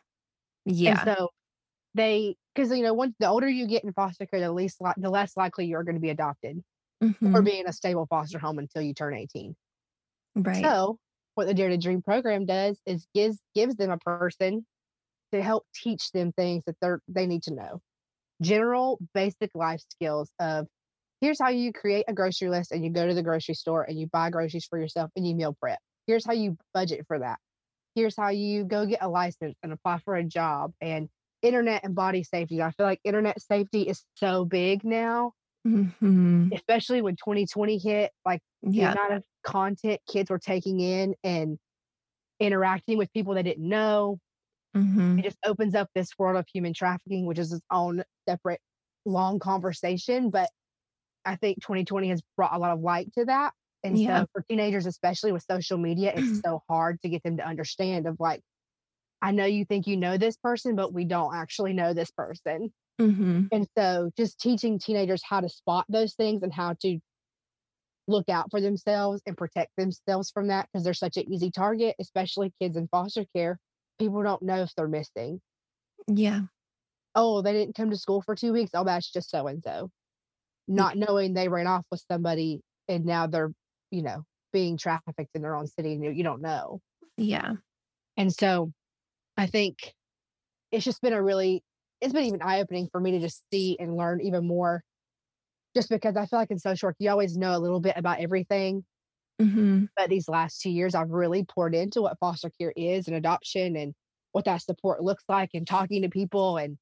[0.64, 1.00] Yeah.
[1.02, 1.28] And so
[1.94, 4.92] they because you know once the older you get in foster care, the least li-
[4.96, 6.62] the less likely you're going to be adopted
[7.02, 7.44] or Mhm.
[7.44, 9.56] be in a stable foster home until you turn 18.
[10.36, 10.62] Right.
[10.62, 10.98] So
[11.34, 14.66] what the Dare to Dream program does is gives gives them a person
[15.32, 17.80] to help teach them things that they're they need to know.
[18.42, 20.66] General basic life skills of
[21.20, 23.98] here's how you create a grocery list and you go to the grocery store and
[23.98, 25.78] you buy groceries for yourself and you meal prep.
[26.06, 27.38] Here's how you budget for that.
[27.94, 31.08] Here's how you go get a license and apply for a job and
[31.42, 32.62] internet and body safety.
[32.62, 35.32] I feel like internet safety is so big now,
[35.64, 36.52] Mhm.
[36.52, 38.12] especially when 2020 hit.
[38.24, 41.58] Like the amount of content kids were taking in and
[42.40, 44.18] interacting with people they didn't know.
[44.74, 45.22] Mhm.
[45.22, 48.60] It just opens up this world of human trafficking, which is its own separate
[49.04, 50.30] long conversation.
[50.30, 50.50] But
[51.24, 53.54] I think 2020 has brought a lot of light to that.
[53.82, 54.00] And Yeah.
[54.00, 58.06] so for teenagers, especially with social media, it's so hard to get them to understand
[58.06, 58.42] of like,
[59.22, 62.72] I know you think you know this person, but we don't actually know this person.
[62.98, 63.50] Mhm.
[63.52, 67.00] And so just teaching teenagers how to spot those things and how to
[68.06, 71.94] look out for themselves and protect themselves from that because they're such an easy target,
[72.00, 73.58] especially kids in foster care.
[73.98, 75.40] People don't know if they're missing.
[76.08, 76.48] Yeah.
[77.14, 78.70] Oh, they didn't come to school for two weeks.
[78.74, 79.90] Oh, that's just so and so.
[80.70, 83.52] Not knowing they ran off with somebody and now they're,
[83.90, 86.80] you know, being trafficked in their own city and you, you don't know.
[87.16, 87.54] Yeah.
[88.16, 88.72] And so
[89.36, 89.94] I think
[90.72, 91.62] it's just been a really,
[92.00, 94.82] it's been even eye opening for me to just see and learn even more.
[95.74, 98.20] Just because I feel like in social work, you always know a little bit about
[98.20, 98.84] everything.
[99.40, 99.88] Mhm.
[99.96, 103.76] But these last two years, I've really poured into what foster care is and adoption
[103.76, 103.94] and
[104.32, 106.56] what that support looks like and talking to people.
[106.56, 106.78] And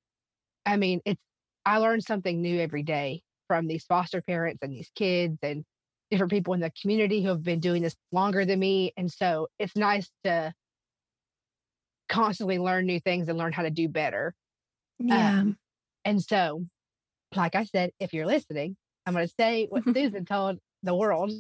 [0.66, 1.20] I mean, it's,
[1.66, 5.64] I learn something new every day from these foster parents and these kids and
[6.11, 8.92] different people in the community who have been doing this longer than me.
[8.96, 10.54] And so it's nice to
[12.08, 14.34] constantly learn new things and learn how to do better.
[15.00, 15.44] Yeah.
[16.04, 16.66] And so,
[17.37, 21.32] like I said, if you're listening, I'm going to say what Susan told the world.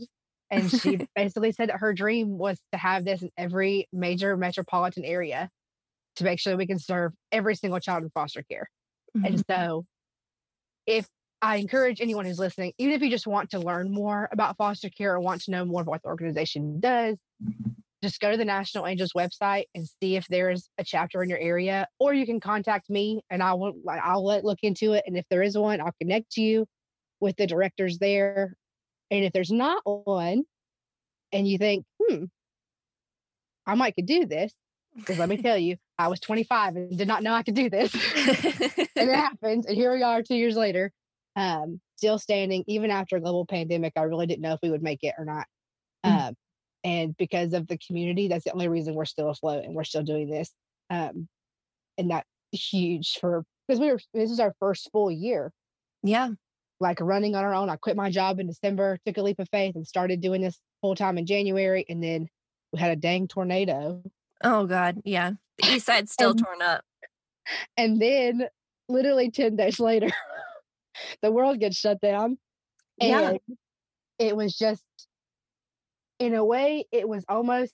[0.50, 5.04] And she basically said that her dream was to have this in every major metropolitan
[5.04, 5.50] area
[6.16, 8.68] to make sure we can serve every single child in foster care.
[9.24, 9.44] And Mhm.
[9.50, 9.86] so,
[10.86, 11.06] if
[11.40, 14.88] I encourage anyone who's listening, even if you just want to learn more about foster
[14.88, 17.16] care or want to know more about what the organization does,
[18.02, 21.38] just go to the National Angels website and see if there's a chapter in your
[21.38, 25.04] area, or you can contact me and I will I'll let look into it.
[25.06, 26.66] And if there is one, I'll connect you
[27.20, 28.56] with the directors there.
[29.10, 30.44] And if there's not one,
[31.32, 32.24] and you think, hmm,
[33.66, 34.52] I might could do this,
[34.96, 37.70] because let me tell you, I was 25 and did not know I could do
[37.70, 37.92] this.
[38.16, 39.66] and it happened.
[39.66, 40.92] And here we are two years later,
[41.38, 43.92] um, still standing, even after a global pandemic.
[43.96, 45.46] I really didn't know if we would make it or not.
[46.04, 46.28] Mm.
[46.28, 46.34] Um,
[46.84, 50.02] and because of the community, that's the only reason we're still afloat and we're still
[50.02, 50.50] doing this.
[50.90, 51.28] Um,
[51.96, 55.52] and that's huge for because we were this is our first full year
[56.02, 56.30] yeah.
[56.80, 57.70] like running on our own.
[57.70, 60.58] I quit my job in December, took a leap of faith, and started doing this
[60.80, 61.84] full time in January.
[61.88, 62.28] And then
[62.72, 64.02] we had a dang tornado.
[64.42, 65.00] Oh God.
[65.04, 65.32] Yeah.
[65.58, 66.84] The east side's still And- torn up.
[67.76, 68.46] And then
[68.88, 70.10] literally 10 days later,
[71.22, 72.38] the world gets shut down.
[72.96, 73.30] Yeah.
[73.30, 73.38] And
[74.18, 74.82] it was just,
[76.18, 77.72] in a way, it was almost,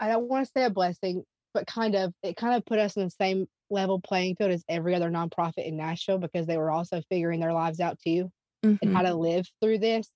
[0.00, 1.24] I don't want to say a blessing,
[1.54, 4.64] but kind of, it kind of put us in the same level playing field as
[4.68, 8.30] every other nonprofit in Nashville because they were also figuring their lives out too
[8.62, 8.92] and Mhm.
[8.92, 10.10] how to live through this.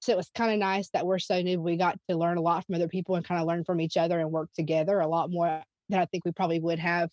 [0.00, 1.60] So it was kind of nice that we're so new.
[1.60, 3.98] We got to learn a lot from other people and kind of learn from each
[3.98, 7.10] other and work together a lot more than I think we probably would have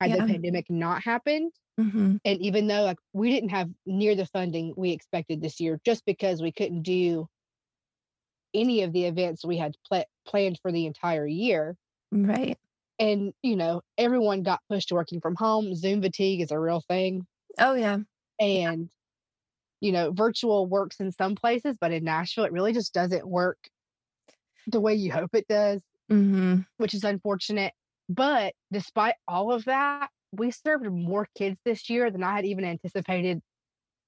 [0.00, 0.26] had Yeah.
[0.26, 1.52] the pandemic not happened.
[1.78, 2.20] Mhm.
[2.24, 6.04] And even though like we didn't have near the funding we expected this year, just
[6.04, 7.28] because we couldn't do
[8.54, 11.76] any of the events we had pla- planned for the entire year.
[12.10, 12.58] Right.
[12.98, 15.74] And you know, everyone got pushed to working from home.
[15.74, 17.26] Zoom fatigue is a real thing.
[17.58, 17.98] Oh yeah.
[18.38, 18.88] and
[19.82, 23.56] you know virtual works in some places but in nashville it really just doesn't work
[24.66, 26.60] the way you hope it does Mm-hmm.
[26.78, 27.72] which is unfortunate
[28.10, 32.64] but despite all of that we served more kids this year than i had even
[32.64, 33.40] anticipated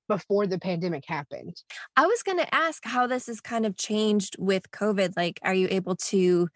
[0.09, 1.57] before the pandemic happened
[1.97, 5.15] I was going to ask how this has kind of changed with COVID.
[5.17, 6.49] Like, are you able to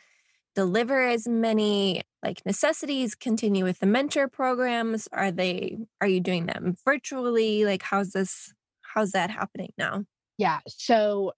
[0.55, 5.09] deliver as many like necessities, continue with the mentor programs?
[5.13, 7.65] Are they, are you doing them virtually?
[7.65, 10.05] Like, how's this, how's that happening now?
[10.39, 11.33] yeah so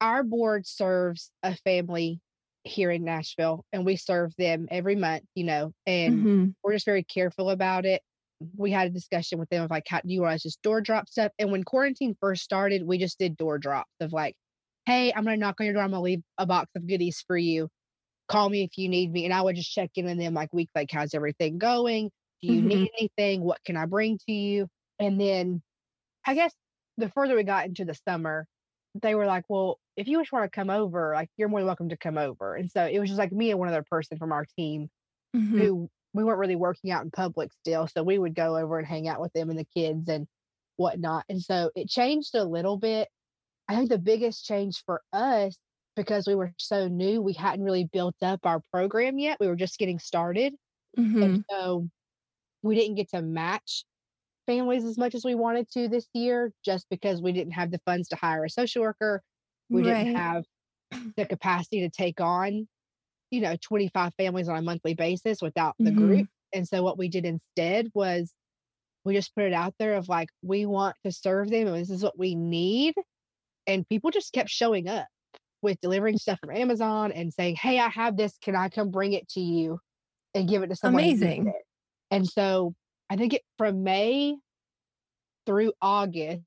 [0.00, 2.20] our board serves a family
[2.64, 6.54] here in nashville and we serve them every month you know and Mhm.
[6.62, 8.00] we're just very careful about it.
[8.56, 10.80] We had a discussion with them of like, how do you want us just door
[10.80, 11.30] drop stuff?
[11.38, 14.34] And when quarantine first started, we just did door drops of like,
[14.86, 15.82] hey, I'm gonna knock on your door.
[15.82, 17.68] I'm gonna leave a box of goodies for you.
[18.28, 19.24] Call me if you need me.
[19.24, 22.10] And I would just check in with them like week, like, how's everything going?
[22.42, 22.66] Do you Mhm.
[22.66, 23.42] need anything?
[23.42, 24.68] What can I bring to you?
[24.98, 25.62] And then
[26.26, 26.54] I guess
[26.96, 28.46] the further we got into the summer,
[28.94, 31.66] they were like, well, if you just want to come over, like you're more than
[31.66, 32.54] welcome to come over.
[32.56, 34.88] And so it was just like me and one other person from our team
[35.34, 35.60] Mhm.
[35.60, 37.86] who we weren't really working out in public still.
[37.88, 40.26] So we would go over and hang out with them and the kids and
[40.76, 41.24] whatnot.
[41.28, 43.08] And so it changed a little bit.
[43.68, 45.56] I think the biggest change for us,
[45.96, 49.38] because we were so new, we hadn't really built up our program yet.
[49.40, 50.54] We were just getting started.
[50.96, 51.24] Mhm.
[51.24, 51.88] And so
[52.62, 53.84] we didn't get to match
[54.46, 57.80] families as much as we wanted to this year just because we didn't have the
[57.86, 59.22] funds to hire a social worker.
[59.70, 60.04] We Right.
[60.04, 60.44] didn't have
[61.16, 62.68] the capacity to take on,
[63.30, 65.96] you know, 25 families on a monthly basis without the Mhm.
[65.96, 66.28] group.
[66.52, 68.32] And so what we did instead was
[69.04, 71.90] we just put it out there of like, we want to serve them and this
[71.90, 72.94] is what we need.
[73.66, 75.06] And people just kept showing up
[75.62, 78.36] with delivering stuff from Amazon and saying, Hey, I have this.
[78.38, 79.80] Can I come bring it to you
[80.34, 81.02] and give it to someone?
[81.02, 81.52] Amazing.
[82.10, 82.74] And so
[83.10, 84.36] I think it from May
[85.46, 86.42] through August,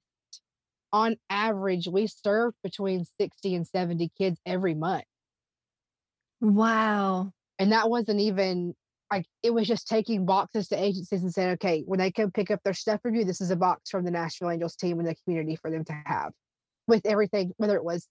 [0.98, 5.04] on average, we served between 60 and 70 kids every month.
[6.42, 7.32] Wow.
[7.60, 8.74] And that wasn't even
[9.12, 12.52] like it was just taking boxes to agencies and saying, okay, when they come pick
[12.52, 15.06] up their stuff from you, this is a box from the Nashville Angels team in
[15.06, 16.32] the community for them to have
[16.88, 18.08] with everything, whether it was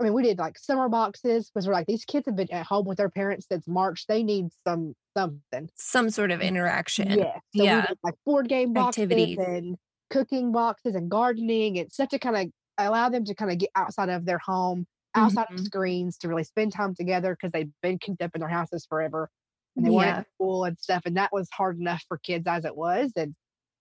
[0.00, 2.66] I mean, we did like summer boxes because we're like, these kids have been at
[2.66, 4.06] home with their parents since March.
[4.08, 5.68] They need some something.
[5.76, 7.10] Some sort of interaction.
[7.10, 7.34] Yeah.
[7.54, 7.76] So Yeah.
[7.82, 9.38] we did like board game boxes Activities.
[9.38, 9.76] and
[10.12, 13.70] cooking boxes and gardening and stuff to kind of allow them to kind of get
[13.76, 15.56] outside of their home, outside Mhm.
[15.56, 18.86] of screens to really spend time together because they've been cooped up in their houses
[18.88, 19.30] forever
[19.76, 21.04] and they weren't at school and stuff.
[21.06, 23.12] And that was hard enough for kids as it was.
[23.16, 23.34] And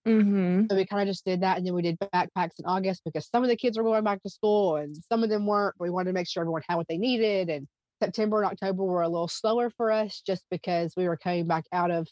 [0.05, 0.69] Mhm.
[0.69, 1.57] so we kind of just did that.
[1.57, 4.21] And then we did backpacks in August because some of the kids were going back
[4.23, 5.75] to school and some of them weren't.
[5.77, 7.49] But we wanted to make sure everyone had what they needed.
[7.49, 7.67] And
[8.01, 11.65] September and October were a little slower for us just because we were coming back
[11.73, 12.07] out of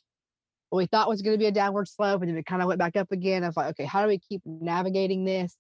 [0.70, 2.22] what we thought was going to be a downward slope.
[2.22, 3.44] And then it kind of went back up again.
[3.44, 5.56] I was like, okay, how do we keep navigating this?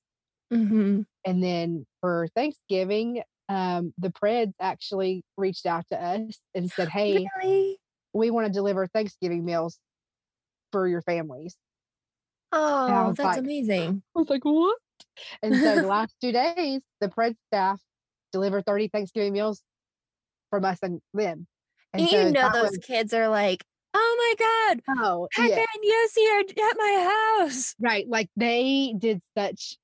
[0.53, 1.05] Mhm.
[1.25, 7.27] And then for Thanksgiving, um, the Preds actually reached out to us and said, Hey,
[7.41, 7.79] Really?
[8.13, 9.79] we want to deliver Thanksgiving meals
[10.71, 11.55] for your families.
[12.51, 14.01] Oh, that's like, amazing.
[14.15, 14.77] I was like, what?
[15.43, 17.79] And so the last two days, the Pred staff
[18.31, 19.61] delivered 30 Thanksgiving meals
[20.49, 21.47] from us and them.
[21.93, 25.45] And And so you know those was- kids are like, oh my God, oh, how
[25.45, 27.75] yeah, you see her at my house?
[27.79, 28.07] right.
[28.07, 29.77] Like they did such,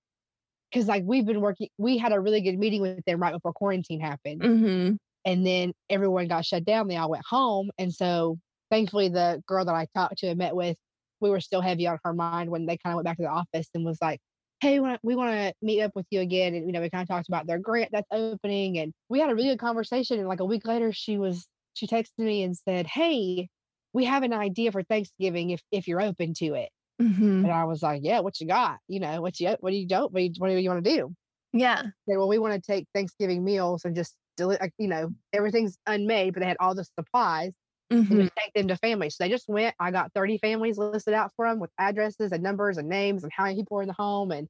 [0.72, 3.54] because like we've been working, we had a really good meeting with them right before
[3.54, 4.42] quarantine happened.
[4.42, 4.96] Mm-hmm.
[5.26, 6.88] And then everyone got shut down.
[6.88, 7.72] They all went home.
[7.80, 8.38] And so
[8.70, 10.78] thankfully, the girl that I talked to and met with,
[11.20, 13.30] we were still heavy on her mind when they kind of went back to the
[13.30, 14.20] office and was like,
[14.62, 16.56] Hey, we want to meet up with you again.
[16.56, 18.78] And, you know, we kind of talked about their grant that's opening.
[18.78, 20.20] And we had a really good conversation.
[20.20, 23.50] And like a week later, she was, she texted me and said, Hey,
[23.96, 26.70] we have an idea for Thanksgiving if, if you're open to it.
[27.02, 27.46] Mm-hmm.
[27.46, 28.80] And I was like, Yeah, what you got?
[28.88, 30.84] You know, what you, what do you don't, what do you, what do you want
[30.84, 31.16] to do?
[31.54, 31.82] Yeah.
[31.82, 36.34] said, well, we want to take Thanksgiving meals and just, deli- you know, everything's unmade,
[36.34, 37.54] but they had all the supplies
[37.90, 38.20] and Mm-hmm.
[38.22, 39.16] just take them to families.
[39.16, 39.76] So they just went.
[39.80, 43.32] I got 30 families listed out for them with addresses and numbers and names and
[43.32, 44.32] how many people were in the home.
[44.32, 44.48] And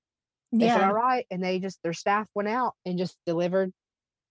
[0.54, 0.88] they said, Yeah.
[0.88, 1.26] all right.
[1.30, 3.72] And they just, their staff went out and just delivered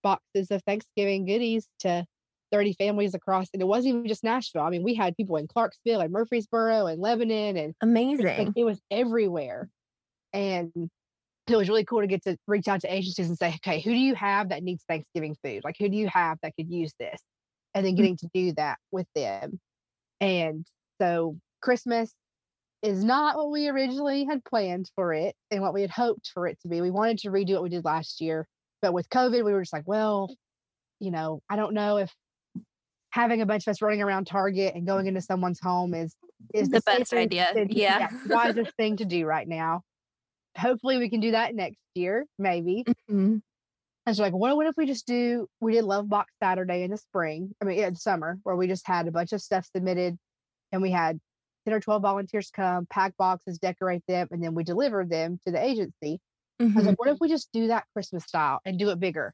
[0.03, 2.05] boxes of Thanksgiving goodies to
[2.51, 3.47] 30 families across.
[3.53, 4.61] And it wasn't even just Nashville.
[4.61, 8.53] I mean, we had people in Clarksville and Murfreesboro and Lebanon and like, Amazing.
[8.55, 9.69] it was everywhere.
[10.33, 10.71] And
[11.47, 13.91] it was really cool to get to reach out to agencies and say, okay, who
[13.91, 15.63] do you have that needs Thanksgiving food?
[15.63, 17.19] Like, who do you have that could use this?
[17.73, 17.97] And then mm.
[17.97, 19.59] getting to do that with them.
[20.19, 20.65] And
[20.99, 22.13] so Christmas
[22.81, 26.47] is not what we originally had planned for it and what we had hoped for
[26.47, 26.81] it to be.
[26.81, 28.47] We wanted to redo what we did last year,
[28.81, 30.35] but with COVID, we were just like, well,
[30.99, 32.11] you know, I don't know if
[33.15, 36.13] having a bunch of us running around Target and going into someone's home is
[36.53, 37.47] is The best safest idea.
[37.55, 38.09] and- Yeah.
[38.27, 39.83] wisest thing to do right now.
[40.57, 42.83] Hopefully, we can do that next year, maybe.
[43.09, 43.41] Mhm.
[44.05, 45.47] And so, like, what, what if we just do?
[45.61, 47.55] We did Love Box Saturday in the spring.
[47.61, 50.17] I mean, yeah, the summer, where we just had a bunch of stuff submitted,
[50.73, 51.19] and we had
[51.65, 55.51] ten or twelve volunteers come, pack boxes, decorate them, and then we delivered them to
[55.53, 56.19] the agency.
[56.59, 59.33] I was like, what if we just do that Christmas style and do it bigger?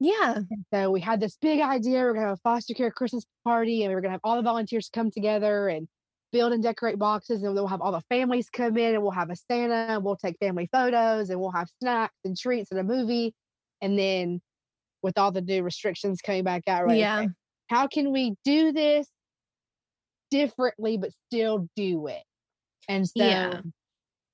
[0.00, 0.40] Yeah.
[0.50, 2.00] And so we had this big idea.
[2.02, 4.42] We're gonna have a foster care Christmas party, and we were gonna have all the
[4.42, 5.88] volunteers come together and
[6.32, 9.30] build and decorate boxes, and we'll have all the families come in, and we'll have
[9.30, 12.84] a Santa, and we'll take family photos, and we'll have snacks and treats and a
[12.84, 13.34] movie.
[13.80, 14.40] And then,
[15.02, 17.22] with all the new restrictions coming back out, we're Yeah.
[17.22, 17.30] okay,
[17.70, 19.08] how can we do this
[20.30, 22.22] differently but still do it?
[22.88, 23.62] And so, Yeah.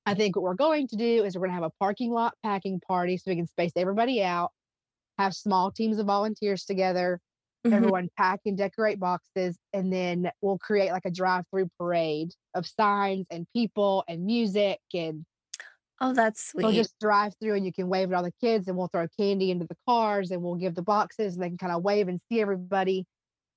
[0.07, 2.35] I think what we're going to do is we're going to have a parking lot
[2.45, 4.53] packing party so we can space everybody out,
[5.19, 7.21] have small teams of volunteers together,
[7.65, 7.73] Mhm.
[7.75, 13.27] everyone pack and decorate boxes, and then we'll create like a drive-through parade of signs
[13.31, 15.25] and people and music, and
[16.01, 16.63] Oh, that's sweet.
[16.63, 19.07] we'll just drive through and you can wave at all the kids, and we'll throw
[19.19, 22.09] candy into the cars, and we'll give the boxes, and they can kind of wave
[22.09, 23.05] and see everybody.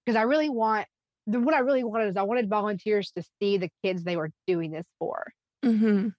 [0.05, 0.87] Because I really want
[1.27, 4.31] the what I really wanted is I wanted volunteers to see the kids they were
[4.47, 5.33] doing this for,
[5.63, 6.09] hmm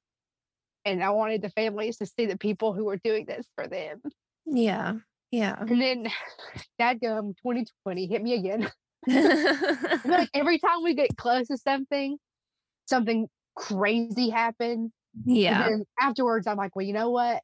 [0.84, 4.00] and I wanted the families to see the people who were doing this for them.
[4.46, 5.00] Yeah.
[5.36, 5.56] Yeah.
[5.60, 6.06] And then,
[6.80, 8.70] dadgum, 2020 hit me again.
[9.08, 12.18] Like every time we get close to something,
[12.86, 14.90] something crazy happens.
[15.26, 15.68] And yeah.
[15.68, 17.42] then afterwards, I'm like, well, you know what?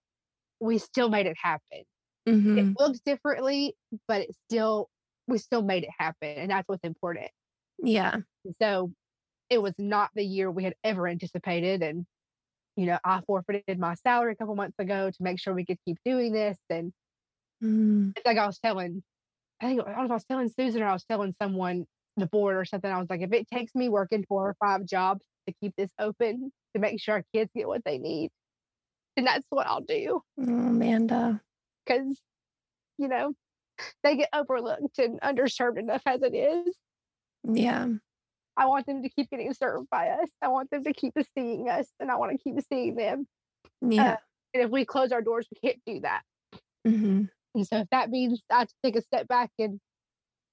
[0.59, 1.85] We still made it happen.
[2.27, 3.77] hmm It looks differently,
[4.09, 4.89] but it still,
[5.29, 6.31] we still made it happen.
[6.31, 7.31] And that's what's important.
[7.79, 8.17] Yeah.
[8.61, 8.93] So
[9.49, 11.83] it was not the year we had ever anticipated.
[11.83, 12.07] And,
[12.77, 15.79] you know, I forfeited my salary a couple months ago to make sure we could
[15.87, 16.59] keep doing this.
[16.69, 16.93] And
[17.63, 18.13] Mm.
[18.17, 19.03] it's like I was telling,
[19.61, 21.87] I think I don't know if I was telling Susan or I was telling someone
[22.17, 22.91] the board or something.
[22.91, 25.91] I was like, if it takes me working four or five jobs to keep this
[25.99, 28.31] open to make sure our kids get what they need,
[29.17, 30.23] then that's what I'll do.
[30.41, 31.41] Oh, Amanda.
[31.87, 32.19] Because,
[32.99, 33.35] you know,
[34.03, 36.75] they get overlooked and underserved enough as it is.
[37.45, 37.89] Yeah.
[38.57, 40.29] I want them to keep getting served by us.
[40.43, 43.27] I want them to keep seeing us, and I want to keep seeing them.
[43.81, 44.17] Yeah.
[44.55, 46.23] And if we close our doors, we can't do that.
[46.87, 49.79] hmm And so if that means I have to take a step back and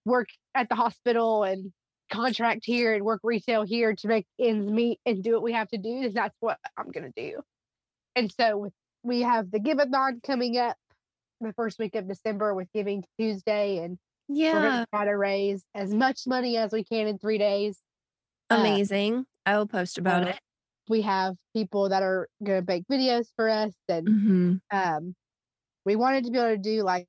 [0.06, 1.72] work at the hospital and
[2.12, 5.68] contract here and work retail here to make ends meet and do what we have
[5.70, 7.42] to do, then that's what I'm gonna do.
[8.16, 8.70] And so
[9.04, 10.76] we have the Give-a-thon coming up
[11.40, 13.98] the first week of December with Giving Tuesday, and
[14.28, 14.54] yeah.
[14.54, 14.70] we're Yeah.
[14.70, 17.80] gonna try to raise as much money as we can in three days.
[18.50, 19.26] Uh, Amazing.
[19.46, 20.40] I will post about uh, it.
[20.90, 25.16] We have people that are gonna make videos for us and hmm um
[25.86, 27.08] we wanted to be able to do like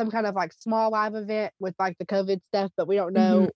[0.00, 3.12] some kind of like small live event with like the covid stuff but we don't
[3.12, 3.48] know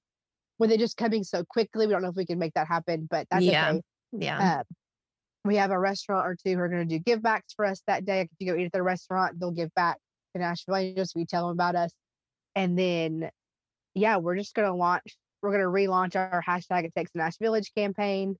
[0.58, 3.06] with it just coming so quickly we don't know if we can make that happen
[3.10, 3.70] but that's Yeah.
[3.72, 3.82] okay
[4.12, 4.58] Yeah.
[4.58, 4.62] um,
[5.44, 7.82] we have a restaurant or two who are going to do give backs for us
[7.86, 9.98] that day if you go eat at their restaurant they'll give back
[10.34, 11.92] to nashville if you tell them about us
[12.54, 13.30] and then
[13.94, 17.18] yeah we're just going to launch we're going to relaunch our hashtag it takes a
[17.18, 18.36] nash village campaign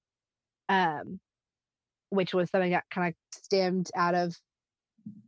[0.69, 1.21] um
[2.11, 4.35] which was something that kind of stemmed out of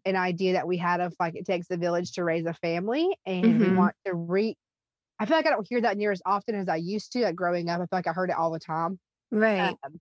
[0.04, 3.16] an idea that we had of like it takes a village to raise a family
[3.26, 3.72] and we Mhm.
[3.72, 4.56] want to re
[5.20, 7.22] I feel like I don't hear that near as often as I used to.
[7.22, 8.98] Like growing up, I feel like I heard it all the time.
[9.30, 9.78] right.
[9.84, 10.00] Um,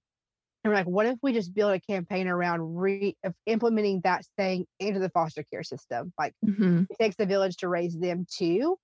[0.63, 4.23] and we're like, what if we just build a campaign around re of implementing that
[4.39, 6.13] saying into the foster care system?
[6.19, 8.78] Like hmm it takes the village to raise them too.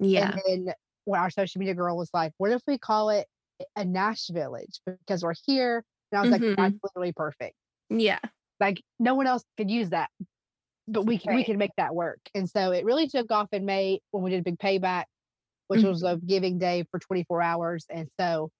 [0.00, 0.30] Yeah.
[0.30, 0.74] And then
[1.04, 3.26] when our social media girl was like, what if we call it
[3.76, 5.84] a Nash Village because we're here?
[6.12, 6.32] And I was Mhm.
[6.32, 7.56] like, that's literally perfect.
[7.90, 8.18] Yeah.
[8.60, 10.10] Like no one else could use that,
[10.88, 11.44] but we can we Right.
[11.44, 12.20] can make that work.
[12.34, 15.04] And so it really took off in May when we did a big payback,
[15.68, 17.86] which was a giving day for 24 hours.
[17.90, 18.50] And so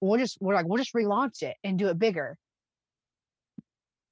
[0.00, 2.36] we'll just we're like we'll just relaunch it and do it bigger.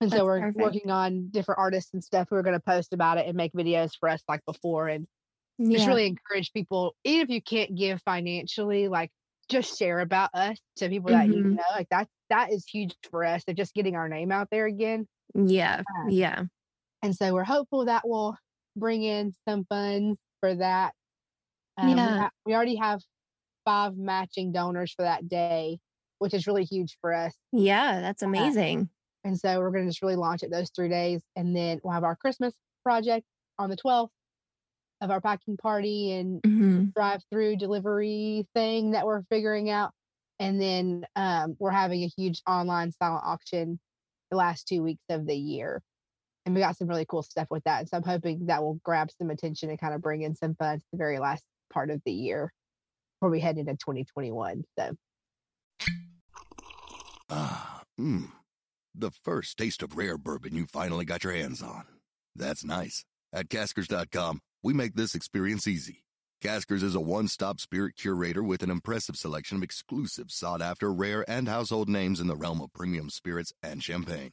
[0.00, 0.52] And That's so we're perfect.
[0.54, 3.52] working on different artists and stuff who are going to post about it and make
[3.52, 5.06] videos for us like before and
[5.58, 5.68] Yeah.
[5.72, 9.10] just really encourage people, even if you can't give financially, like
[9.50, 11.56] just share about us to people that you Mhm.
[11.56, 11.62] know.
[11.72, 15.08] Like that that is huge for us of just getting our name out there again.
[15.34, 15.84] yeah.
[16.02, 16.46] Yeah.
[17.02, 18.36] And so we're hopeful that will
[18.76, 20.94] bring in some funds for that.
[21.78, 22.16] Um, we, Yeah.
[22.16, 23.00] ha- we already have
[23.64, 25.78] five matching donors for that day,
[26.18, 27.34] which is really huge for us.
[27.52, 28.00] Yeah.
[28.00, 28.90] That's Uh, amazing.
[29.24, 31.22] And so we're going to just really launch it those three days.
[31.36, 33.26] And then we'll have our Christmas project
[33.58, 34.12] on the 12th
[35.00, 39.92] of our packing party and hmm drive through delivery thing that we're figuring out.
[40.40, 43.80] And then um, we're having a huge online silent auction
[44.30, 45.82] the last two weeks of the year.
[46.44, 47.88] And we got some really cool stuff with that.
[47.88, 50.84] So I'm hoping that will grab some attention and kind of bring in some funds
[50.90, 52.52] the very last part of the year
[53.20, 54.64] before we head into 2021.
[54.78, 54.96] So
[57.30, 58.30] Ah, mmm.
[58.94, 61.84] The first taste of rare bourbon you finally got your hands on.
[62.36, 63.04] That's nice.
[63.32, 66.04] At Caskers.com, we make this experience easy.
[66.42, 70.92] Caskers is a one stop spirit curator with an impressive selection of exclusive, sought after,
[70.92, 74.32] rare, and household names in the realm of premium spirits and champagne.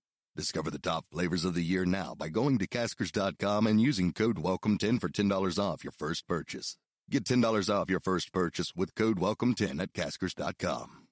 [0.35, 4.37] Discover the top flavors of the year now by going to Caskers.com and using code
[4.37, 6.77] WELCOME10 for $10 off your first purchase.
[7.09, 11.07] Get $10 off your first purchase with code WELCOME10 at caskers.com.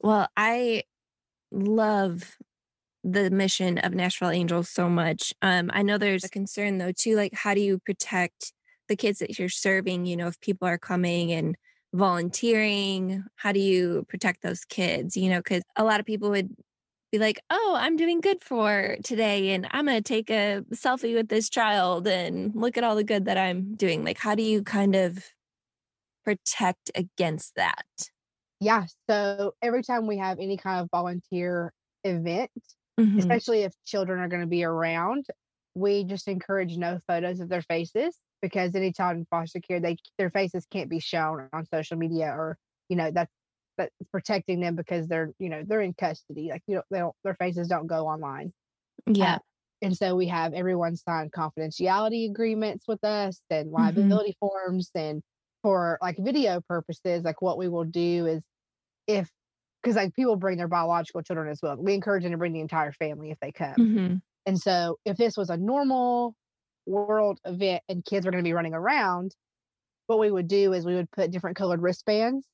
[0.00, 0.82] Well, I
[1.52, 2.36] love
[3.04, 5.32] the mission of Nashville Angels so much.
[5.42, 8.52] Um, I know there's a concern though too, like how do you protect
[8.88, 10.06] the kids that you're serving?
[10.06, 11.56] You know, if people are coming and
[11.94, 15.16] volunteering, how do you protect those kids?
[15.16, 16.50] You know, because a lot of people would
[17.16, 21.14] be like, oh, I'm doing good for today and I'm going to take a selfie
[21.14, 24.04] with this child and look at all the good that I'm doing.
[24.04, 25.24] Like, how do you kind of
[26.24, 27.86] protect against that?
[28.60, 28.86] Yeah.
[29.08, 31.72] So every time we have any kind of volunteer
[32.04, 32.50] event,
[32.98, 33.38] Mhm.
[33.40, 35.26] especially if children are going to be around,
[35.74, 39.96] we just encourage no photos of their faces because any child in foster care, they
[40.18, 42.58] their faces can't be shown on social media or
[42.88, 43.32] you know that's
[43.78, 46.48] that's protecting them because they're you know they're in custody.
[46.50, 48.52] Like you know they don't their faces don't go online.
[49.06, 49.38] Yeah.
[49.82, 53.72] And so we have everyone sign confidentiality agreements with us and Mhm.
[53.72, 54.90] liability forms.
[54.94, 55.22] And
[55.62, 58.42] for like video purposes, like what we will do is
[59.06, 59.30] if,
[59.82, 62.60] because like people bring their biological children as well, we encourage them to bring the
[62.60, 63.78] entire family if they come.
[63.78, 64.20] Mhm.
[64.46, 66.34] And so if this was a normal
[66.86, 69.34] world event and kids were going to be running around,
[70.06, 72.46] what we would do is we would put different colored wristbands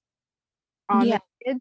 [0.88, 1.18] on Yeah.
[1.18, 1.60] the kids.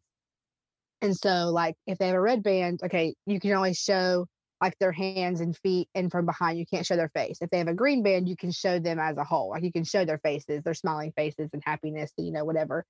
[1.01, 4.27] And so like if they have a red band, okay, you can only show
[4.61, 7.39] like their hands and feet and from behind you can't show their face.
[7.41, 9.49] If they have a green band, you can show them as a whole.
[9.49, 12.85] Like you can show their faces, their smiling faces and happiness, you know, whatever.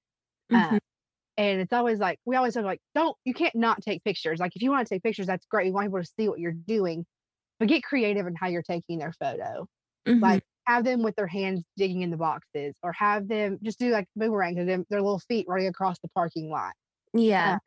[0.53, 0.79] Uh,
[1.37, 4.39] and it's always like we always have like, don't you can't not take pictures.
[4.39, 5.67] Like if you want to take pictures, that's great.
[5.67, 7.05] You want people to see what you're doing,
[7.59, 9.67] but get creative in how you're taking their photo.
[10.05, 10.21] Mhm.
[10.21, 13.89] Like have them with their hands digging in the boxes, or have them just do
[13.89, 16.73] like boomerangs of them, their little feet running across the parking lot.
[17.13, 17.55] yeah.
[17.55, 17.59] Uh,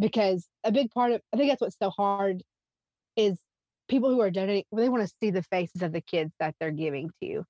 [0.00, 2.42] because a big part of I think that's what's so hard
[3.16, 3.38] is
[3.88, 6.72] people who are donating they want to see the faces of the kids that they're
[6.72, 7.44] giving to.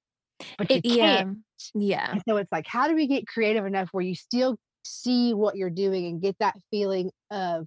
[0.58, 1.16] But you It, yeah.
[1.18, 1.38] can't.
[1.74, 2.10] Yeah.
[2.12, 5.56] And so it's like, how do we get creative enough where you still see what
[5.56, 7.66] you're doing and get that feeling of,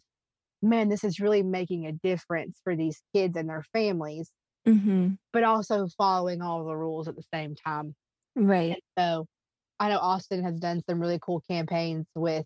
[0.62, 4.30] man, this is really making a difference for these kids and their families,
[4.68, 7.94] hmm but also following all the rules at the same time.
[8.36, 8.82] Right.
[8.98, 9.26] So
[9.80, 12.46] I know Austin has done some really cool campaigns with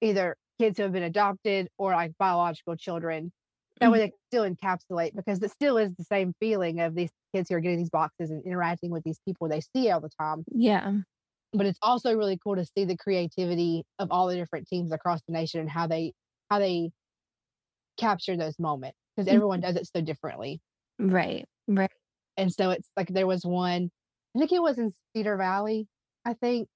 [0.00, 3.32] either kids who have been adopted or like biological children.
[3.80, 7.10] That way they can still encapsulate because it still is the same feeling of these
[7.34, 10.10] kids who are getting these boxes and interacting with these people they see all the
[10.20, 10.44] time.
[10.52, 10.92] Yeah.
[11.52, 15.20] but it's also really cool to see the creativity of all the different teams across
[15.26, 16.12] the nation and how they
[16.50, 16.90] how they
[17.96, 20.60] capture those moments because everyone does it so differently
[21.10, 21.46] Right.
[21.68, 21.90] Right.
[22.36, 23.90] and so it's like there was one
[24.34, 25.86] i think it was in cedar valley
[26.24, 26.68] i think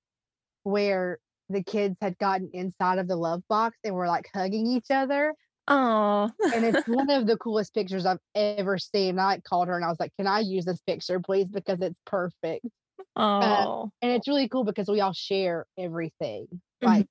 [0.63, 1.19] where
[1.49, 5.35] the kids had gotten inside of the love box and were like hugging each other
[5.69, 6.31] Oh.
[6.55, 9.85] and it's one of the coolest pictures i've ever seen i like, called her and
[9.85, 12.65] i was like can i use this picture please because it's perfect
[13.17, 13.91] oh.
[14.03, 16.47] and it's really cool because we all share everything.
[16.53, 16.87] Mhm.
[16.87, 17.07] Like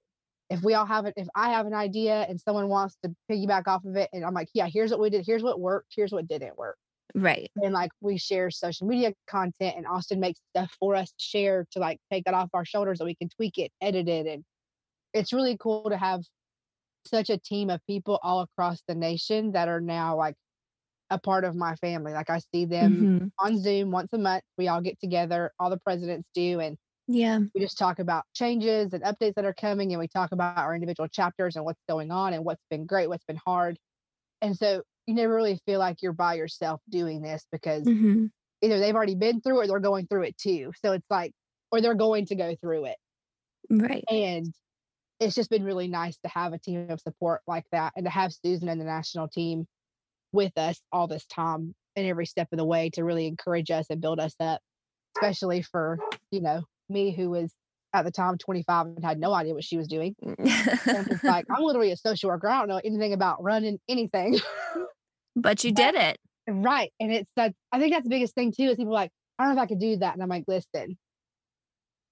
[0.50, 3.68] if we all have it, if I have an idea and someone wants to piggyback
[3.68, 6.12] off of it, and I'm like, yeah, here's what we did, here's what worked, here's
[6.12, 6.78] what didn't work,
[7.16, 7.52] right.
[7.62, 11.66] and like we share social media content, and Austin makes stuff for us to share
[11.72, 14.44] to like take that off our shoulders so we can tweak it, edit it, and
[15.14, 16.22] it's really cool to have
[17.06, 20.36] such a team of people all across the nation that are now like
[21.12, 22.14] a part of my family.
[22.14, 23.32] Like I see them Mhm.
[23.40, 24.44] on Zoom once a month.
[24.58, 27.40] We all get together, all the presidents do, and Yeah.
[27.54, 30.76] we just talk about changes and updates that are coming and we talk about our
[30.76, 33.78] individual chapters and what's going on and what's been great what's been hard
[34.42, 38.26] and so you never really feel like you're by yourself doing this because hmm
[38.62, 40.72] either they've already been through it or they're going through it too.
[40.84, 41.34] So it's like
[41.72, 42.98] or they're going to go through it.
[43.70, 44.04] Right.
[44.10, 44.54] and
[45.20, 48.12] it's just been really nice to have a team of support like that and to
[48.12, 49.66] have susan and the national team
[50.32, 53.88] with us all this time and every step of the way to really encourage us
[53.90, 54.62] and build us up
[55.16, 55.98] especially for
[56.32, 57.54] you know me who was
[57.94, 60.14] at the time 25 and had no idea what she was doing.
[60.22, 62.50] And it's like i'm literally a social worker.
[62.50, 64.38] I don't know anything about running anything
[65.36, 66.18] but you did it.
[66.48, 69.46] right and it's that i think that's the biggest thing too is people like i
[69.46, 70.98] don't know if i could do that and i'm like listen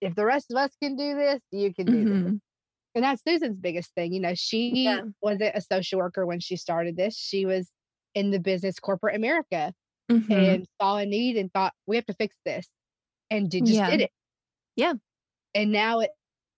[0.02, 2.40] if the rest of us can do this you can do this Mhm.
[2.96, 4.14] and that's Susan's biggest thing.
[4.14, 5.02] You know, she Yeah.
[5.22, 7.18] wasn't a social worker when she started this.
[7.18, 7.72] She was
[8.14, 9.74] in the business corporate America
[10.12, 10.32] Mhm.
[10.56, 12.68] and saw a need and thought we have to fix this,
[13.32, 13.90] and did, just Yeah.
[13.90, 14.12] did it.
[14.76, 14.94] Yeah.
[15.56, 16.12] And now it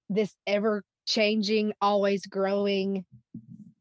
[0.10, 3.06] this ever changing, always growing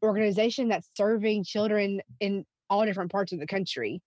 [0.03, 4.01] organization that's serving children in all different parts of the country.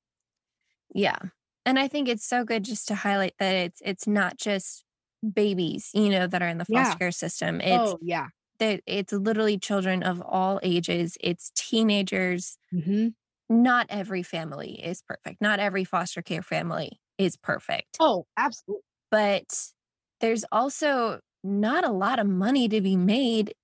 [0.94, 1.18] Yeah.
[1.66, 4.84] And I think it's so good just to highlight that it's it's not just
[5.32, 6.94] babies, you know, that are in the Yeah.
[6.94, 7.60] foster care system.
[7.60, 8.28] It's oh yeah.
[8.60, 11.18] that it's literally children of all ages.
[11.20, 12.58] It's teenagers.
[12.72, 13.08] hmm
[13.50, 15.40] Not every family is perfect.
[15.42, 18.00] Not every foster care family is perfect.
[18.00, 18.82] Oh, absolutely.
[19.10, 19.72] But
[20.20, 23.54] there's also not a lot of money to be made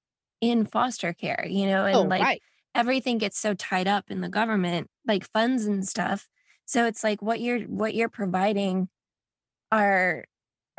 [0.40, 2.42] in foster care, you know, and Oh, like right.
[2.74, 6.28] Everything gets so tied up in the government, like funds and stuff.
[6.66, 8.88] So it's like what you're what you're providing
[9.72, 10.24] are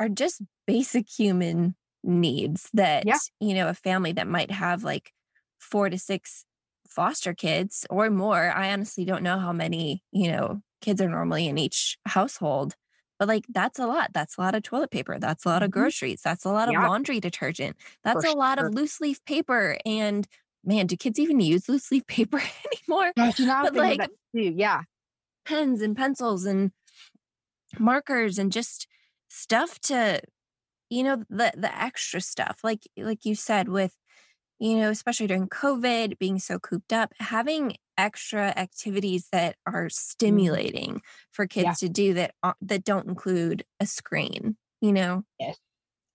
[0.00, 3.18] are just basic human needs that Yeah.
[3.40, 5.12] you know a family that might have like
[5.58, 6.44] four to six
[6.88, 11.48] foster kids or more i honestly don't know how many you know kids are normally
[11.48, 12.76] in each household
[13.18, 15.70] but like that's a lot that's a lot of toilet paper that's a lot of
[15.70, 15.70] Mhm.
[15.70, 16.78] groceries that's a lot of Yeah.
[16.78, 18.68] laundry detergent that's For a lot sure.
[18.68, 20.28] of loose leaf paper and
[20.66, 22.40] man do kids even use loose leaf paper
[22.88, 24.00] anymore Gosh, you know, But, like,
[24.34, 24.54] too.
[24.56, 24.82] Yeah.
[25.46, 26.72] pens and pencils and
[27.78, 28.86] markers and just
[29.28, 30.20] stuff to
[30.90, 33.96] you know the the extra stuff like like you said with
[34.60, 41.02] you know especially during covid being so cooped up having extra activities that are stimulating
[41.32, 41.70] for kids Mm-hmm.
[41.70, 41.88] Yeah.
[41.88, 45.58] to do that that don't include a screen you know Yes.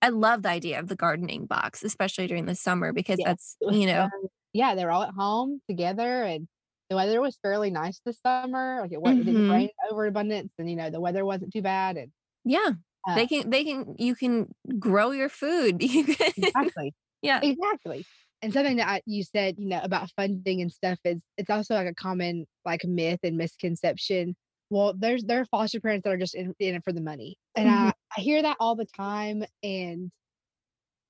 [0.02, 3.28] i love the idea of the gardening box especially during the summer because Yes,
[3.62, 4.10] that's you know.
[4.54, 6.48] yeah, they were all at home together and
[6.90, 8.80] the weather was fairly nice this summer.
[8.82, 9.50] Like it, wa- it didn't Mhm.
[9.50, 11.98] rain overabundance and you know, the weather wasn't too bad.
[11.98, 12.12] And
[12.44, 12.72] yeah
[13.08, 16.94] uh, they can they can you can grow your food you can exactly.
[17.22, 18.06] yeah Exactly.
[18.42, 21.76] And something that I, you said, you know, about funding and stuff is it's also
[21.76, 24.36] like a common like myth and misconception.
[24.70, 27.36] Well, there's there are foster parents that are just in, in it for the money.
[27.56, 27.70] And Mhm.
[27.70, 29.44] I, I hear that all the time.
[29.64, 30.12] And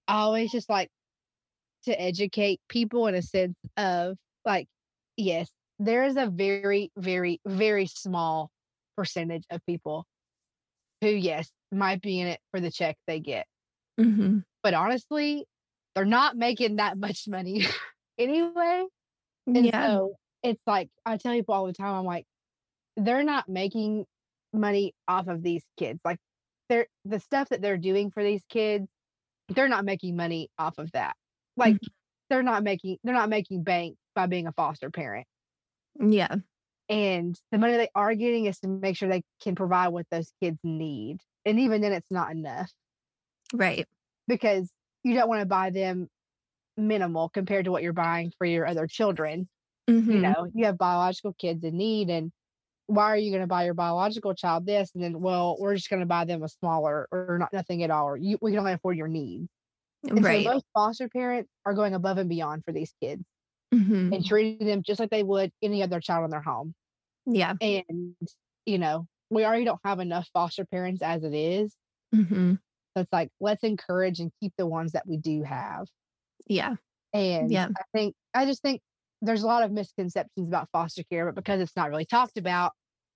[0.07, 0.89] I always just like
[1.85, 4.67] to educate people in a sense of like,
[5.17, 8.49] yes, there is a very, very, very small
[8.95, 10.05] percentage of people
[11.01, 13.45] who, yes, might be in it for the check they get
[13.97, 15.45] hmm but honestly,
[15.95, 17.65] they're not making that much money
[18.17, 18.85] anyway.
[19.47, 22.25] And yeah so it's like I tell people all the time, I'm like,
[22.97, 24.05] they're not making
[24.53, 25.99] money off of these kids.
[26.05, 26.19] Like
[26.69, 28.87] they're the stuff that they're doing for these kids,
[29.49, 31.15] they're not making money off of that.
[31.57, 31.77] Like
[32.29, 35.27] they're not making they're not making bank by being a foster parent.
[35.99, 36.37] yeah
[36.89, 40.31] And the money they are getting is to make sure they can provide what those
[40.41, 41.21] kids need.
[41.45, 42.71] And even then it's not enough.
[43.53, 43.87] right
[44.27, 44.71] because
[45.03, 46.07] you don't want to buy them
[46.77, 49.49] minimal compared to what you're buying for your other children.
[50.09, 50.21] You Mhm.
[50.21, 52.31] know, you have biological kids in need, and
[52.87, 54.91] why are you going to buy your biological child this?
[54.95, 57.91] And then, well, we're just going to buy them a smaller or not nothing at
[57.91, 59.49] all, or you, we can only afford your needs.
[60.15, 63.23] And right so most foster parents are going above and beyond for these kids
[63.73, 64.11] Mhm.
[64.11, 66.75] and treating them just like they would any other child in their home.
[67.25, 68.15] yeah And,
[68.65, 71.75] you know, we already don't have enough foster parents as it is.
[72.13, 72.53] hmm
[72.95, 75.87] So it's like, let's encourage and keep the ones that we do have.
[76.47, 76.75] yeah
[77.13, 77.69] And Yeah.
[77.77, 78.81] I think I just think
[79.21, 82.73] there's a lot of misconceptions about foster care, but because it's not really talked about,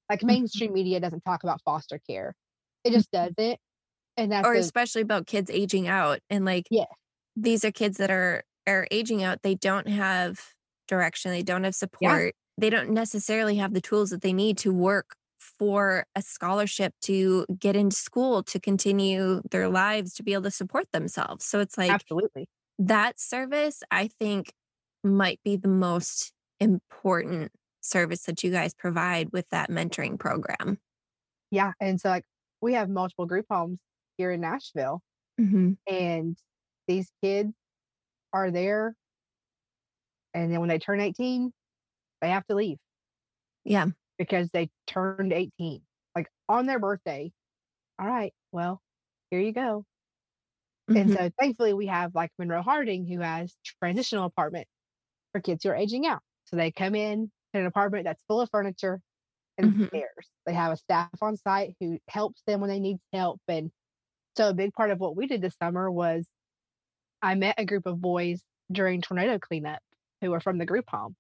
[0.10, 0.36] like Mm-hmm.
[0.54, 2.36] mainstream media doesn't talk about foster care.
[2.84, 3.60] It just doesn't.
[4.18, 6.86] And that's or a- especially about kids aging out and like Yeah.
[7.36, 10.40] these are kids that are are aging out they don't have
[10.88, 14.72] direction they don't have support they don't necessarily have the tools that they need to
[14.74, 20.44] work for a scholarship to get into school to continue their lives to be able
[20.44, 22.48] to support themselves so it's like absolutely.
[22.80, 24.52] that service i think
[25.04, 27.52] might be the most important
[27.82, 30.80] service that you guys provide with that mentoring program
[31.52, 31.74] Yeah.
[31.80, 32.24] And so like
[32.62, 33.80] we have multiple group homes
[34.18, 35.02] here in Nashville
[35.40, 35.74] mm-hmm.
[35.90, 36.38] and
[36.88, 37.54] these kids
[38.34, 38.96] are there.
[40.34, 41.54] And then when they turn 18,
[42.22, 42.78] they have to leave
[43.66, 43.88] yeah
[44.18, 45.82] because they turned 18,
[46.16, 47.32] like on their birthday.
[48.00, 48.82] All right, well,
[49.32, 49.86] here you go.
[50.94, 51.14] And Mhm.
[51.14, 54.68] so thankfully we have like Monroe Harding who has transitional apartment
[55.32, 56.22] for kids who are aging out.
[56.46, 59.02] So they come in to an apartment that's full of furniture
[59.58, 59.90] and Mhm.
[59.90, 60.32] stairs.
[60.46, 63.42] They have a staff on site who helps them when they need help.
[63.48, 63.72] And
[64.38, 66.28] so a big part of what we did this summer was
[67.22, 69.82] I met a group of boys during tornado cleanup
[70.22, 71.16] who were from the group home.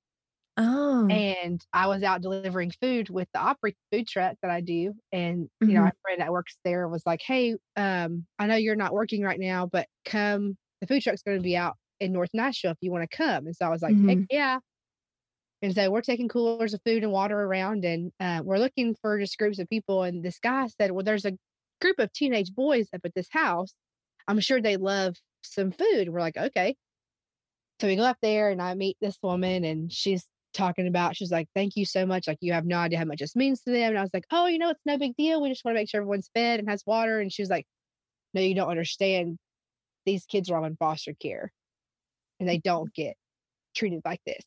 [0.57, 4.95] oh And I was out delivering food with the Opry food truck that I do.
[5.11, 8.75] And, you know, my friend that works there was like, Hey, um, I know you're
[8.75, 12.31] not working right now, but come, the food truck's going to be out in North
[12.33, 13.45] Nashville if you want to come.
[13.45, 14.27] And so I was like, Heck Mhm.
[14.31, 14.59] yeah.
[15.61, 19.19] And so we're taking coolers of food and water around and uh, we're looking for
[19.19, 20.03] just groups of people.
[20.03, 21.37] And this guy said, Well, there's a
[21.81, 23.73] group of teenage boys up at this house.
[24.27, 26.09] I'm sure they love some food.
[26.09, 26.75] We're like, Okay.
[27.81, 31.31] So we go up there and I meet this woman and she's talking about, she's
[31.31, 32.27] like, Thank you so much.
[32.27, 33.89] Like, you have no idea how much this means to them.
[33.89, 35.41] And I was like, Oh, you know, it's no big deal.
[35.41, 37.19] We just want to make sure everyone's fed and has water.
[37.19, 37.65] And she was like,
[38.33, 39.37] No, you don't understand.
[40.05, 41.51] These kids are all in foster care
[42.39, 43.15] and they don't get
[43.75, 44.43] treated like this.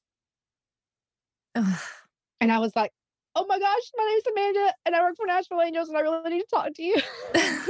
[2.41, 2.93] And I was like,
[3.41, 6.01] Oh my gosh, my name is Amanda and I work for Nashville Angels and I
[6.01, 7.01] really need to talk to you.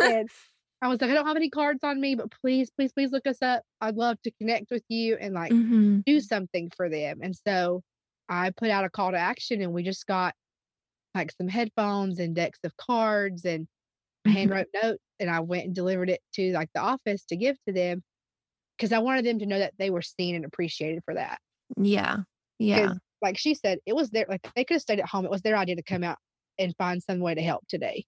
[0.01, 0.31] and
[0.83, 3.27] I was like, I don't have any cards on me, but please, please, please look
[3.27, 3.65] us up.
[3.81, 6.05] I'd love to connect with you and like Mhm.
[6.07, 7.21] do something for them.
[7.23, 7.83] And so
[8.29, 10.35] I put out a call to action and we just got
[11.15, 13.69] like some headphones and decks of cards and
[14.27, 14.33] a Mhm.
[14.33, 14.99] handwrote note.
[15.21, 18.03] And I went and delivered it to like the office to give to them
[18.79, 21.41] because I wanted them to know that they were seen and appreciated for that.
[21.77, 22.25] Yeah.
[22.59, 22.95] Yeah.
[23.23, 25.25] Like she said, it was their like they could have stayed at home.
[25.25, 26.19] It was their idea to come out
[26.59, 28.05] and find some way to help today.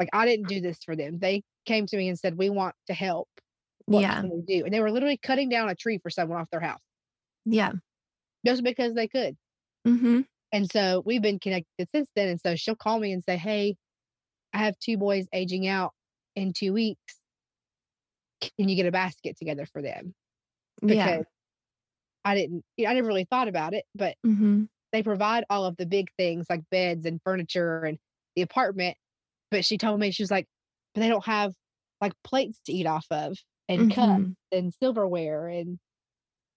[0.00, 1.18] Like I didn't do this for them.
[1.18, 3.28] They came to me and said, "We want to help.
[3.86, 4.20] What Yeah.
[4.20, 6.60] can we do?" And they were literally cutting down a tree for someone off their
[6.60, 6.80] house
[7.44, 7.72] Yeah.
[8.44, 9.36] just because they could.
[9.86, 10.24] Mhm.
[10.52, 12.28] And so we've been connected since then.
[12.28, 13.76] And so she'll call me and say, "Hey,
[14.54, 15.94] I have two boys aging out
[16.36, 17.20] in two weeks.
[18.40, 20.14] Can you get a basket together for them?"
[20.82, 21.22] Yeah.
[22.24, 22.64] I didn't.
[22.76, 24.68] You know, I never really thought about it, but Mhm.
[24.92, 27.98] they provide all of the big things like beds and furniture and
[28.36, 28.96] the apartment.
[29.50, 30.46] But she told me she was like,
[30.94, 31.54] but they don't have
[32.00, 34.34] like plates to eat off of and cups Mhm.
[34.52, 35.78] and silverware and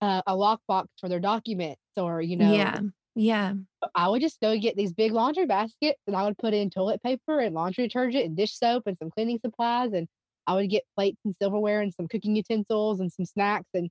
[0.02, 2.82] uh, a lockbox for their documents or you know Yeah.
[3.16, 3.56] Yeah.
[3.96, 7.02] I would just go get these big laundry baskets and I would put in toilet
[7.04, 10.08] paper and laundry detergent and dish soap and some cleaning supplies and
[10.48, 13.90] I would get plates and silverware and some cooking utensils and some snacks and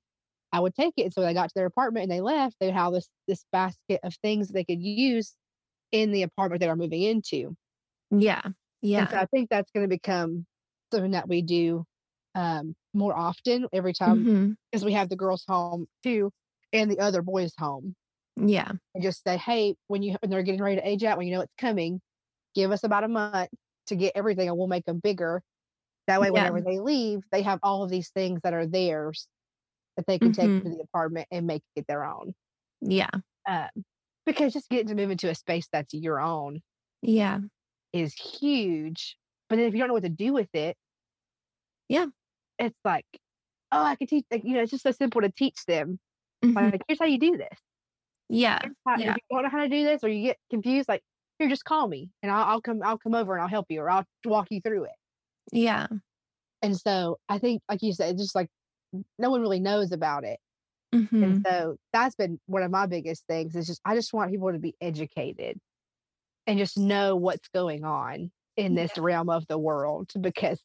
[0.53, 1.03] I would take it.
[1.05, 3.09] And so when they got to their apartment and they left, they would have this
[3.27, 5.35] this basket of things they could use
[5.91, 7.55] in the apartment they were moving into.
[8.11, 8.51] Yeah.
[8.97, 9.09] And Yeah.
[9.09, 10.45] so I think that's going to become
[10.91, 11.85] something that we do
[12.35, 14.27] um, more often every time
[14.71, 16.31] because we have the girls' home too
[16.71, 17.95] and the other boys' home
[18.35, 18.73] Yeah.
[18.93, 21.35] and just say, hey, when you when they're getting ready to age out, when you
[21.35, 22.01] know it's coming,
[22.55, 23.49] give us about a month
[23.87, 25.43] to get everything, and we'll make them bigger.
[26.07, 26.31] That way, Yeah.
[26.31, 29.27] whenever they leave, they have all of these things that are theirs
[29.97, 30.63] that they can take Mhm.
[30.63, 32.33] to the apartment and make it their own.
[32.81, 33.09] Yeah.
[33.47, 33.69] Um,
[34.25, 36.61] because just getting to move into a space that's your own
[37.01, 37.39] Yeah.
[37.91, 39.17] is huge.
[39.49, 40.77] But then if you don't know what to do with it,
[41.89, 42.07] Yeah.
[42.59, 43.05] it's like,
[43.71, 44.25] oh, I can teach.
[44.31, 45.99] Like, you know, it's just so simple to teach them.
[46.43, 46.55] Mhm.
[46.55, 47.59] Like, here's how you do this.
[48.29, 48.59] Yeah.
[48.85, 49.11] How- Yeah.
[49.11, 51.03] If you don't know how to do this or you get confused, like
[51.39, 52.81] here, just call me and I'll, I'll come.
[52.83, 54.95] I'll come over and I'll help you or I'll walk you through it.
[55.51, 55.87] Yeah.
[56.61, 58.49] And so I think, like you said, it's just like
[59.19, 60.39] no one really knows about it.
[60.93, 61.23] Mhm.
[61.23, 64.51] And so that's been one of my biggest things is just I just want people
[64.51, 65.59] to be educated
[66.47, 70.61] and just know what's going on in this realm of the world because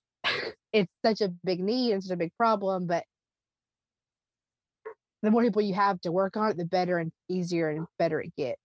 [0.72, 2.86] it's such a big need and such a big problem.
[2.86, 3.04] But
[5.22, 8.20] the more people you have to work on it, the better and easier and better
[8.20, 8.60] it gets.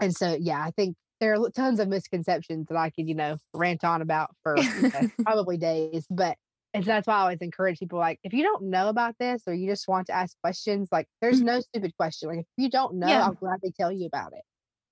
[0.00, 3.36] And so, yeah, I think there are tons of misconceptions that I could, you know,
[3.54, 6.06] rant on about for you know, probably days.
[6.10, 6.36] But
[6.74, 9.42] and so that's why I always encourage people like, if you don't know about this
[9.46, 11.44] or you just want to ask questions, like there's Mhm.
[11.44, 12.28] no stupid question.
[12.28, 13.22] Like if you don't know, Yeah.
[13.22, 14.42] I'll gladly tell you about it.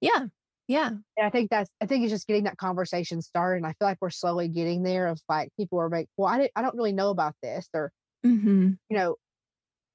[0.00, 0.28] Yeah.
[0.66, 0.98] Yeah.
[1.16, 3.58] And I think that's I think it's just getting that conversation started.
[3.58, 6.38] And I feel like we're slowly getting there of like people are like, well, I
[6.38, 7.92] didn't I don't really know about this or
[8.24, 8.78] Mhm.
[8.90, 9.16] you know,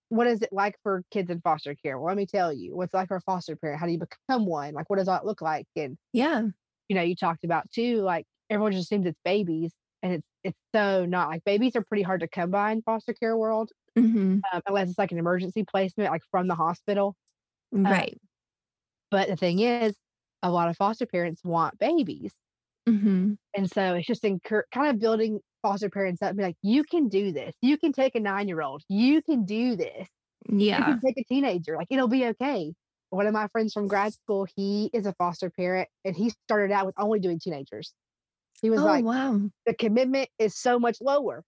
[0.10, 2.00] what is it like for kids in foster care?
[2.00, 3.80] Well, let me tell you, what's like for a foster parent?
[3.82, 4.74] How do you become one?
[4.76, 5.68] Like, what does that look like?
[5.78, 6.52] And Yeah.
[6.90, 9.74] you know, you talked about too, like everyone just assumes it's babies,
[10.04, 11.30] and it's it's so not.
[11.30, 14.42] Like babies are pretty hard to come by in foster care world, Mhm.
[14.54, 17.16] um, unless it's like an emergency placement, like from the hospital.
[17.86, 18.20] Uh, Right.
[19.12, 19.96] But the thing is,
[20.44, 22.34] a lot of foster parents want babies,
[22.88, 23.38] Mhm.
[23.56, 26.84] and so it's just incur- kind of building foster parents up, and be like, you
[26.84, 27.56] can do this.
[27.62, 28.84] You can take a nine year old.
[28.90, 30.10] You can do this.
[30.50, 30.80] Yeah.
[30.80, 31.78] You can take a teenager.
[31.78, 32.74] Like it'll be okay.
[33.12, 36.72] One of my friends from grad school, he is a foster parent, and he started
[36.74, 37.94] out with only doing teenagers.
[38.64, 39.40] He was Oh, like, wow.
[39.66, 41.44] the commitment is so much lower.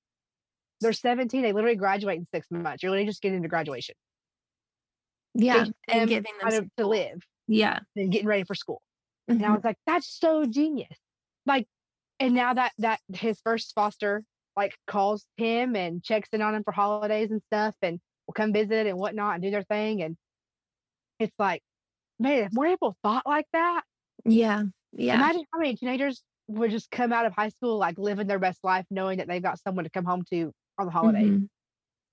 [0.82, 1.42] They're 17.
[1.42, 2.84] They literally graduate in six months.
[2.84, 3.96] You're literally just getting into graduation.
[5.34, 5.66] Yeah.
[5.88, 7.80] And giving them to, live Yeah.
[7.96, 8.82] and getting ready for school.
[9.30, 9.56] And I Mhm.
[9.56, 11.00] was like, that's so genius.
[11.46, 11.68] Like,
[12.20, 14.24] and now that that his first foster
[14.58, 18.54] like calls him and checks in on him for holidays and stuff and will come
[18.54, 20.02] visit and whatnot and do their thing.
[20.02, 20.18] And
[21.20, 21.62] it's like,
[22.20, 23.84] man, if more people thought like that,
[24.26, 24.64] Yeah.
[24.94, 25.16] Yeah.
[25.16, 28.60] Imagine how many teenagers would just come out of high school like living their best
[28.64, 31.50] life, knowing that they've got someone to come home to on the holidays, Mhm.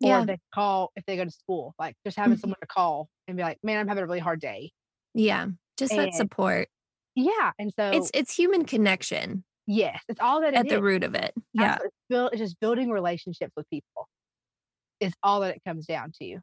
[0.05, 1.75] or they call if they go to school.
[1.79, 2.41] Like just having Mhm.
[2.41, 4.73] someone to call and be like, "Man, I'm having a really hard day."
[5.15, 5.49] Yeah.
[5.77, 6.69] Just that support.
[7.15, 10.83] Yeah, and so It's it's human connection yes, it's all that it at the is.
[10.83, 11.35] root of it.
[11.53, 11.79] Yeah.
[11.83, 14.09] It's, build, it's just building relationships with people.
[15.01, 16.41] Is all that it comes down to.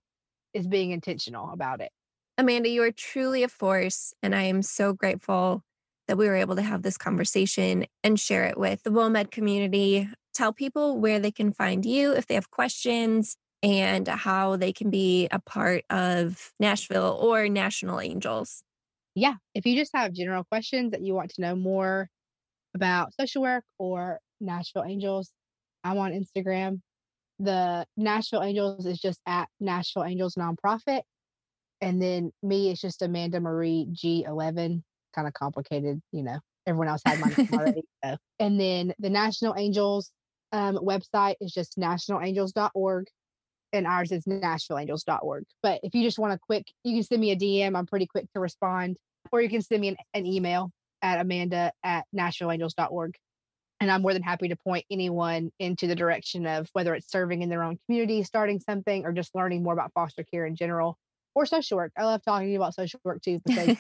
[0.54, 1.92] Is being intentional about it.
[2.38, 5.64] Amanda, you are truly a force, and I am so grateful
[6.10, 10.10] that we were able to have this conversation and share it with the WOMED community.
[10.34, 14.89] Tell people where they can find you if they have questions and how they can
[14.89, 18.64] be a part of Nashville or National Angels.
[19.14, 22.10] yeah, if you just have general questions that you want to know more
[22.74, 25.32] about social work or Nashville Angels,
[25.84, 26.82] I'm on Instagram.
[27.38, 31.01] The Nashville Angels is just at Nashville Angels Nonprofit.
[31.82, 34.82] And then me is just Amanda Marie G11.
[35.16, 36.39] Kind of complicated, you know.
[36.68, 37.84] Everyone else had mine already.
[38.03, 38.18] So.
[38.39, 40.12] And then the National Angels
[40.51, 43.07] um, website is just nationalangels.org
[43.74, 45.45] and ours is nashvilleangels.org.
[45.62, 47.78] But if you just want a quick, you can send me a DM.
[47.78, 48.97] I'm pretty quick to respond,
[49.32, 53.16] or you can send me an, an email at amanda at nashvilleangels.org.
[53.82, 57.41] And I'm more than happy to point anyone into the direction of whether it's serving
[57.41, 60.97] in their own community, starting something, or just learning more about foster care in general
[61.34, 61.93] or social work.
[61.97, 63.78] I love talking about social work too because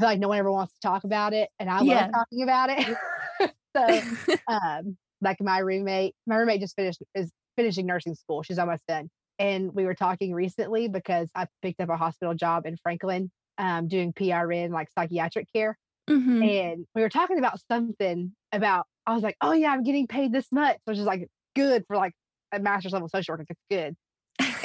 [0.00, 1.48] feel like no one ever wants to talk about it.
[1.58, 2.02] And I yeah.
[2.02, 2.96] love talking about it.
[3.76, 8.42] so, um, like my roommate, my roommate just finished is finishing nursing school.
[8.42, 9.08] She's almost done.
[9.38, 13.88] And we were talking recently because I picked up a hospital job in Franklin um,
[13.88, 15.76] doing PRN, like psychiatric care.
[16.08, 16.42] Mm-hmm.
[16.42, 20.32] And we were talking about something about, I was like, oh, yeah, I'm getting paid
[20.32, 22.12] this much, which is like good for like
[22.52, 23.46] a master's level social work.
[23.48, 23.94] It's good.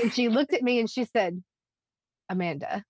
[0.02, 1.42] and she looked at me and she said,
[2.30, 2.84] Amanda,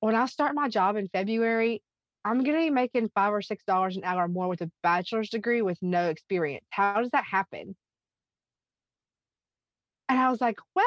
[0.00, 1.82] when I start my job in February,
[2.24, 5.30] I'm going to be making five or six dollars an hour more with a bachelor's
[5.30, 6.66] degree with no experience.
[6.70, 7.76] How does that happen?
[10.08, 10.84] And I was like, well,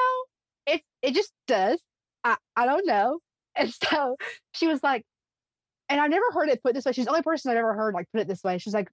[0.68, 1.80] it it just does.
[2.24, 3.20] I, I don't know.
[3.56, 4.18] And so
[4.54, 5.04] she was like,
[5.88, 6.92] and I've never heard it put this way.
[6.92, 8.58] She's the only person I've ever heard like put it this way.
[8.58, 8.90] She's like,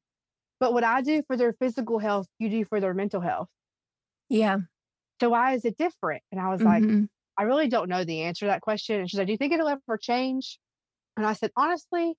[0.59, 3.49] but what I do for their physical health, you do for their mental health.
[4.29, 4.59] Yeah.
[5.19, 6.23] So why is it different?
[6.31, 6.99] And I was mm-hmm.
[6.99, 7.09] like,
[7.39, 9.01] I really don't know the answer to that question.
[9.01, 10.59] And she's like, Do you think it'll ever change?
[11.17, 12.15] And I said, honestly,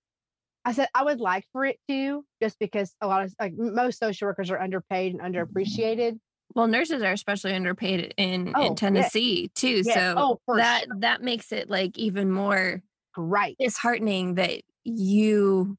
[0.63, 3.99] I said I would like for it to, just because a lot of like most
[3.99, 5.33] social workers are underpaid and mm-hmm.
[5.33, 6.19] underappreciated.
[6.53, 9.49] Well, nurses are especially underpaid in, oh, in Tennessee yes.
[9.55, 9.81] too.
[9.85, 9.95] Yes.
[9.95, 10.99] So oh, that sure.
[10.99, 12.81] that makes it like even more
[13.17, 15.77] right disheartening that you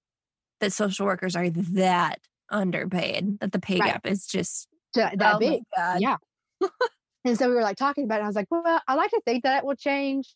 [0.61, 2.21] that social workers are that
[2.51, 3.39] underpaid.
[3.41, 3.93] That the pay right.
[3.93, 5.63] gap is just that, that oh big.
[5.99, 6.17] Yeah.
[7.25, 8.25] and so we were like talking about it.
[8.25, 10.35] I was like, well, I like to think that it will change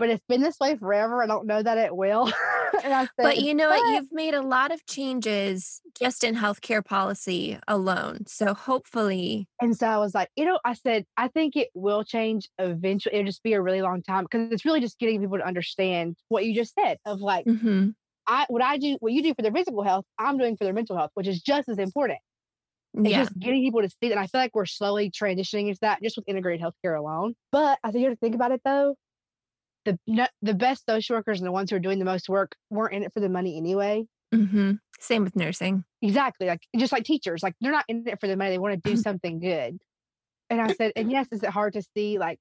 [0.00, 1.22] but it's been this way forever.
[1.22, 2.32] I don't know that it will.
[2.82, 3.92] said, but you know what?
[3.92, 8.26] You've made a lot of changes just in healthcare policy alone.
[8.26, 9.46] So hopefully.
[9.60, 13.16] And so I was like, you know, I said, I think it will change eventually.
[13.16, 16.16] It'll just be a really long time because it's really just getting people to understand
[16.28, 17.90] what you just said of like, mm-hmm.
[18.26, 20.72] I what I do, what you do for their physical health, I'm doing for their
[20.72, 22.20] mental health, which is just as important.
[22.92, 23.22] Yeah.
[23.22, 24.12] just getting people to see that.
[24.12, 27.34] And I feel like we're slowly transitioning into that just with integrated healthcare alone.
[27.52, 28.96] But I think you have to think about it though
[29.84, 32.94] the the best social workers and the ones who are doing the most work weren't
[32.94, 34.04] in it for the money anyway.
[34.34, 34.72] Mm-hmm.
[35.00, 35.84] Same with nursing.
[36.02, 36.46] Exactly.
[36.46, 38.50] Like just like teachers, like they're not in it for the money.
[38.50, 39.78] They want to do something good.
[40.48, 42.38] And I said, and yes, is it hard to see like,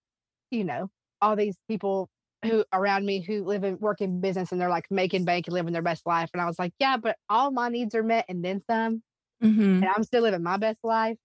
[0.51, 0.89] you know,
[1.21, 2.09] all these people
[2.43, 5.53] who around me who live and work in business and they're like making bank and
[5.53, 6.29] living their best life.
[6.33, 9.01] And I was like, yeah, but all my needs are met and then some.
[9.43, 9.83] Mm-hmm.
[9.83, 11.17] And I'm still living my best life.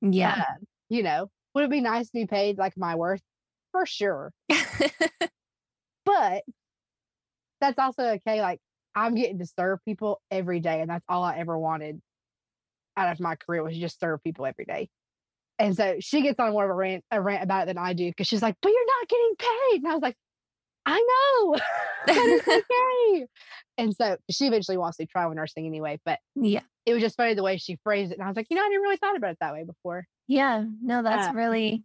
[0.00, 0.44] Yeah.
[0.48, 0.54] Uh,
[0.88, 3.22] you know, would it be nice to be paid like my worth?
[3.72, 4.32] For sure.
[6.04, 6.42] But
[7.60, 8.40] that's also okay.
[8.40, 8.60] Like
[8.94, 12.00] I'm getting to serve people every day, and that's all I ever wanted
[12.96, 14.88] out of my career was just serve people every day.
[15.58, 17.92] And so she gets on more of a rant, a rant about it than I
[17.92, 20.16] do because she's like, "But you're not getting paid," and I was like,
[20.86, 21.56] "I know
[22.06, 23.26] that is okay."
[23.78, 26.00] and so she eventually wants to try with nursing anyway.
[26.04, 28.48] But yeah, it was just funny the way she phrased it, and I was like,
[28.50, 30.06] you know, I never really thought about it that way before.
[30.26, 31.84] Yeah, no, that's uh, really.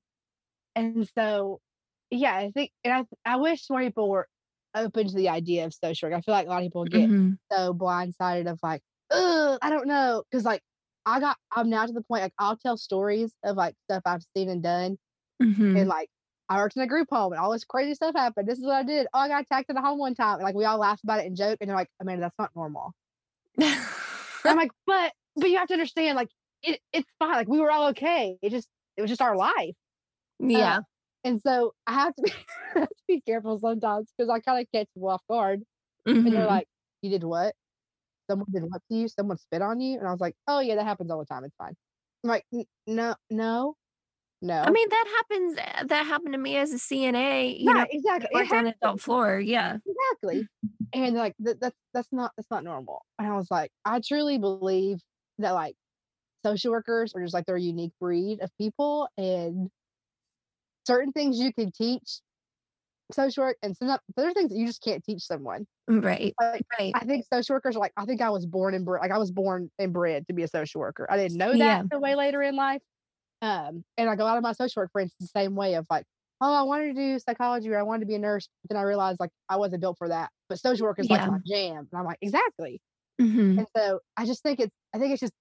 [0.75, 1.61] And so
[2.11, 2.93] yeah, I think, and
[3.25, 4.27] I, I wish more people were
[4.75, 6.17] open to the idea of social work.
[6.17, 7.33] I feel like a lot of people get mm-hmm.
[7.51, 8.81] so blindsided of like,
[9.11, 10.23] oh, I don't know.
[10.31, 10.61] Cause like
[11.05, 14.23] I got, I'm now to the point, like I'll tell stories of like stuff I've
[14.35, 14.97] seen and done.
[15.41, 15.77] Mm-hmm.
[15.77, 16.09] And like,
[16.47, 18.47] I worked in a group home and all this crazy stuff happened.
[18.47, 19.07] This is what I did.
[19.13, 20.35] Oh, I got attacked in a home one time.
[20.35, 21.57] And like, we all laugh about it and joke.
[21.59, 22.93] And they're like, Amanda, that's not normal.
[24.47, 26.29] I'm like, but, but you have to understand, like,
[26.63, 27.33] it, it's fine.
[27.33, 28.37] Like, we were all okay.
[28.41, 28.67] It just,
[28.97, 29.75] it was just our life.
[30.39, 30.77] Yeah.
[30.77, 30.81] Uh,
[31.23, 32.31] and so I have to be,
[32.75, 35.61] have to be careful sometimes because I kind of catch them off guard.
[36.07, 36.17] Mm-hmm.
[36.17, 36.49] And they're mm-hmm.
[36.49, 36.67] like,
[37.01, 37.53] You did what?
[38.29, 39.07] Someone did what to you?
[39.07, 39.97] Someone spit on you?
[39.97, 41.43] And I was like, Oh, yeah, that happens all the time.
[41.43, 41.73] It's fine.
[42.23, 42.45] I'm like,
[42.87, 43.75] No, no,
[44.41, 44.61] no.
[44.61, 45.57] I mean, that happens.
[45.57, 47.59] Eh, that happened to me as a CNA.
[47.59, 48.29] You yeah, know, exactly.
[48.33, 49.39] Worked on adult floor.
[49.39, 50.47] Yeah, exactly.
[50.95, 53.05] And like that, that's that's not that's not normal.
[53.19, 54.99] And I was like, I truly believe
[55.39, 55.75] that like
[56.43, 59.69] social workers are just like they're a unique breed of people, and
[60.87, 62.21] certain things you can teach
[63.11, 65.67] social work and some other things that you just can't teach someone.
[65.89, 66.33] Mm, right.
[66.41, 66.91] Like, right.
[66.95, 69.17] I think social workers are like, I think I was born and bred, like I
[69.17, 71.05] was born and bred to be a social worker.
[71.09, 71.83] I didn't know that yeah.
[71.89, 72.81] the way later in life.
[73.41, 76.05] Um, and i go out of my social work friends the same way of like,
[76.41, 78.47] oh, I wanted to do psychology or I wanted to be a nurse.
[78.63, 80.29] But then I realized like I wasn't built for that.
[80.49, 81.21] But social work is yeah.
[81.21, 81.87] like my jam.
[81.91, 82.81] And I'm like, exactly.
[83.21, 83.59] Mm-hmm.
[83.59, 85.33] And so I just think it's I think it's just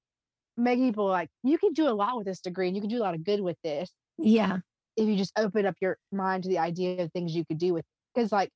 [0.57, 2.99] making people like, you can do a lot with this degree and you can do
[2.99, 4.59] a lot of good with this Yeah.
[4.97, 7.74] if you just open up your mind to the idea of things you could do
[7.74, 7.84] with
[8.14, 8.51] because like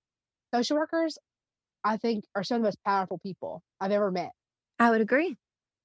[0.55, 1.19] social workers
[1.83, 4.31] i think are some of the most powerful people i've ever met
[4.79, 5.37] I would agree.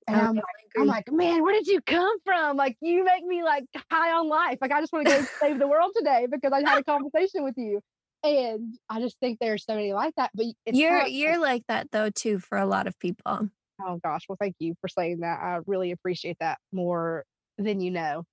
[0.08, 0.46] And would I'm, definitely
[0.78, 4.28] I'm like man where did you come from like you make me like high on
[4.28, 6.84] life like i just want to go save the world today because i had a
[6.88, 7.80] conversation with you
[8.24, 11.64] and i just think there's so many like that but it's you're not- you're like
[11.68, 13.50] that though too for a lot of people.
[13.82, 15.40] Oh gosh, well, thank you for saying that.
[15.42, 17.26] I really appreciate that more
[17.58, 18.24] than you know.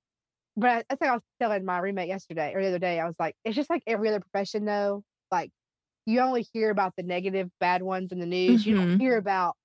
[0.57, 3.07] But I, I think I was telling my roommate yesterday or the other day, I
[3.07, 5.03] was like, it's just like every other profession, though.
[5.31, 5.51] Like,
[6.07, 8.67] you only hear about the negative, bad ones in the news.
[8.67, 9.01] You don't Mhm.
[9.01, 9.57] hear about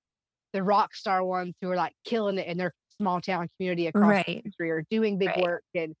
[0.56, 4.10] the rock star ones who are like killing it in their small town community across
[4.10, 4.24] Right.
[4.26, 5.42] the country or doing big Right.
[5.42, 5.62] work.
[5.74, 5.94] And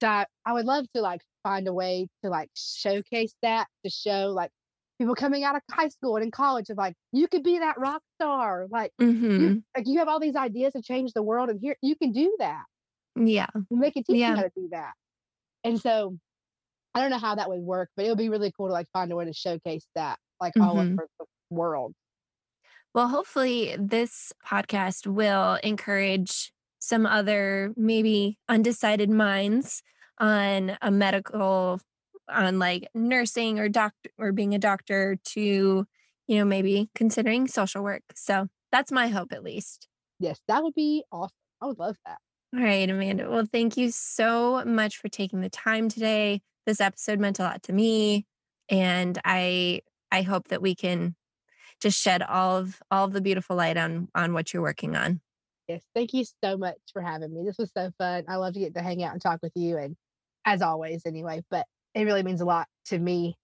[0.00, 3.90] so I, I would love to like find a way to like showcase that to
[3.90, 4.50] show like
[4.98, 7.78] people coming out of high school and in college of like, you could be that
[7.78, 8.66] rock star.
[8.70, 9.40] Like, mm-hmm.
[9.40, 12.10] you, like you have all these ideas to change the world and here you can
[12.10, 12.64] do that
[13.16, 13.46] Yeah.
[13.70, 14.30] and they can teach Yeah.
[14.30, 14.92] you how to do that
[15.62, 16.16] and so
[16.94, 18.86] i don't know how that would work but it would be really cool to like
[18.92, 20.92] find a way to showcase that like all Mhm.
[20.92, 21.92] over the world
[22.94, 29.82] Well, hopefully, this podcast will encourage some other maybe undecided minds
[30.18, 31.80] on a medical,
[32.28, 35.86] on like nursing or doctor or being a doctor to,
[36.26, 38.02] you know, maybe considering social work.
[38.14, 39.88] So that's my hope, at least.
[40.20, 42.18] yes that would be awesome i would love that
[42.56, 43.28] All right, Amanda.
[43.28, 46.40] Well, thank you so much for taking the time today.
[46.66, 48.26] This episode meant a lot to me,
[48.68, 49.80] and I
[50.12, 51.16] I hope that we can
[51.84, 55.20] just shed all of all of the beautiful light on on what you're working on.
[55.68, 58.60] yes thank you so much for having me this was so fun i love to
[58.60, 59.94] get to hang out and talk with you and
[60.46, 63.36] as always anyway but it really means a lot to me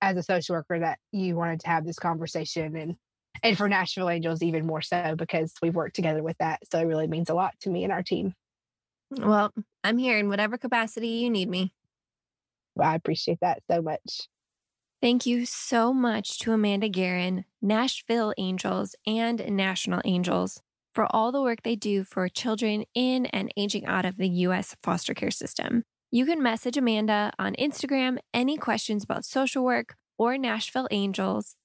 [0.00, 2.96] as a social worker that you wanted to have this conversation and
[3.42, 6.60] and for Nashville Angels even more so because we've worked together with that.
[6.72, 8.32] So it really means a lot to me and our team.
[9.10, 9.52] Well,
[9.84, 11.70] I'm here in whatever capacity you need me.
[12.74, 14.28] Well, I appreciate that so much.
[15.02, 20.62] Thank you so much to Amanda Garren, Nashville Angels, and National Angels
[20.94, 24.74] for all the work they do for children in and aging out of the U.S.
[24.82, 25.84] foster care system.
[26.10, 31.56] You can message Amanda on Instagram any questions about social work or Nashville Angels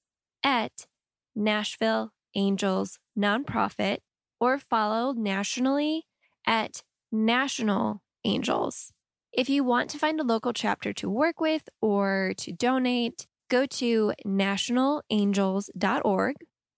[0.44, 0.86] at
[1.34, 3.98] Nashville Angels Nonprofit
[4.38, 6.04] or follow nationally
[6.46, 8.92] at National Angels.
[9.32, 13.64] If you want to find a local chapter to work with or to donate, go
[13.66, 16.36] to nationalangels.org.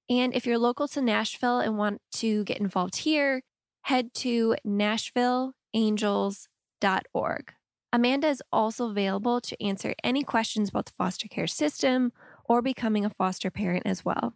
[0.09, 3.43] And if you're local to Nashville and want to get involved here,
[3.83, 7.53] head to nashvilleangels.org.
[7.93, 12.13] Amanda is also available to answer any questions about the foster care system
[12.45, 14.35] or becoming a foster parent as well.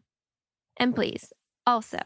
[0.76, 1.32] And please,
[1.66, 1.98] also,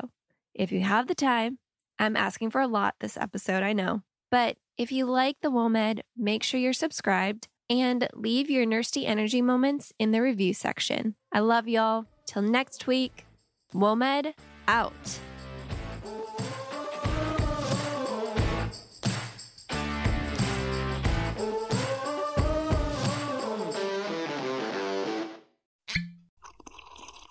[0.55, 1.59] if you have the time,
[1.99, 4.03] I'm asking for a lot this episode, I know.
[4.31, 9.07] But if you like the WOMED, make sure you're subscribed and leave your Nurse D
[9.07, 11.15] Energy moments in the review section.
[11.33, 12.07] I love y'all.
[12.27, 13.27] Till next week,
[13.75, 14.35] WOMED
[14.69, 14.93] out.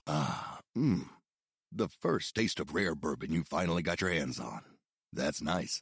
[0.08, 1.08] Ah, mmm.
[1.72, 4.62] The first taste of rare bourbon you finally got your hands on.
[5.14, 5.82] That's nice.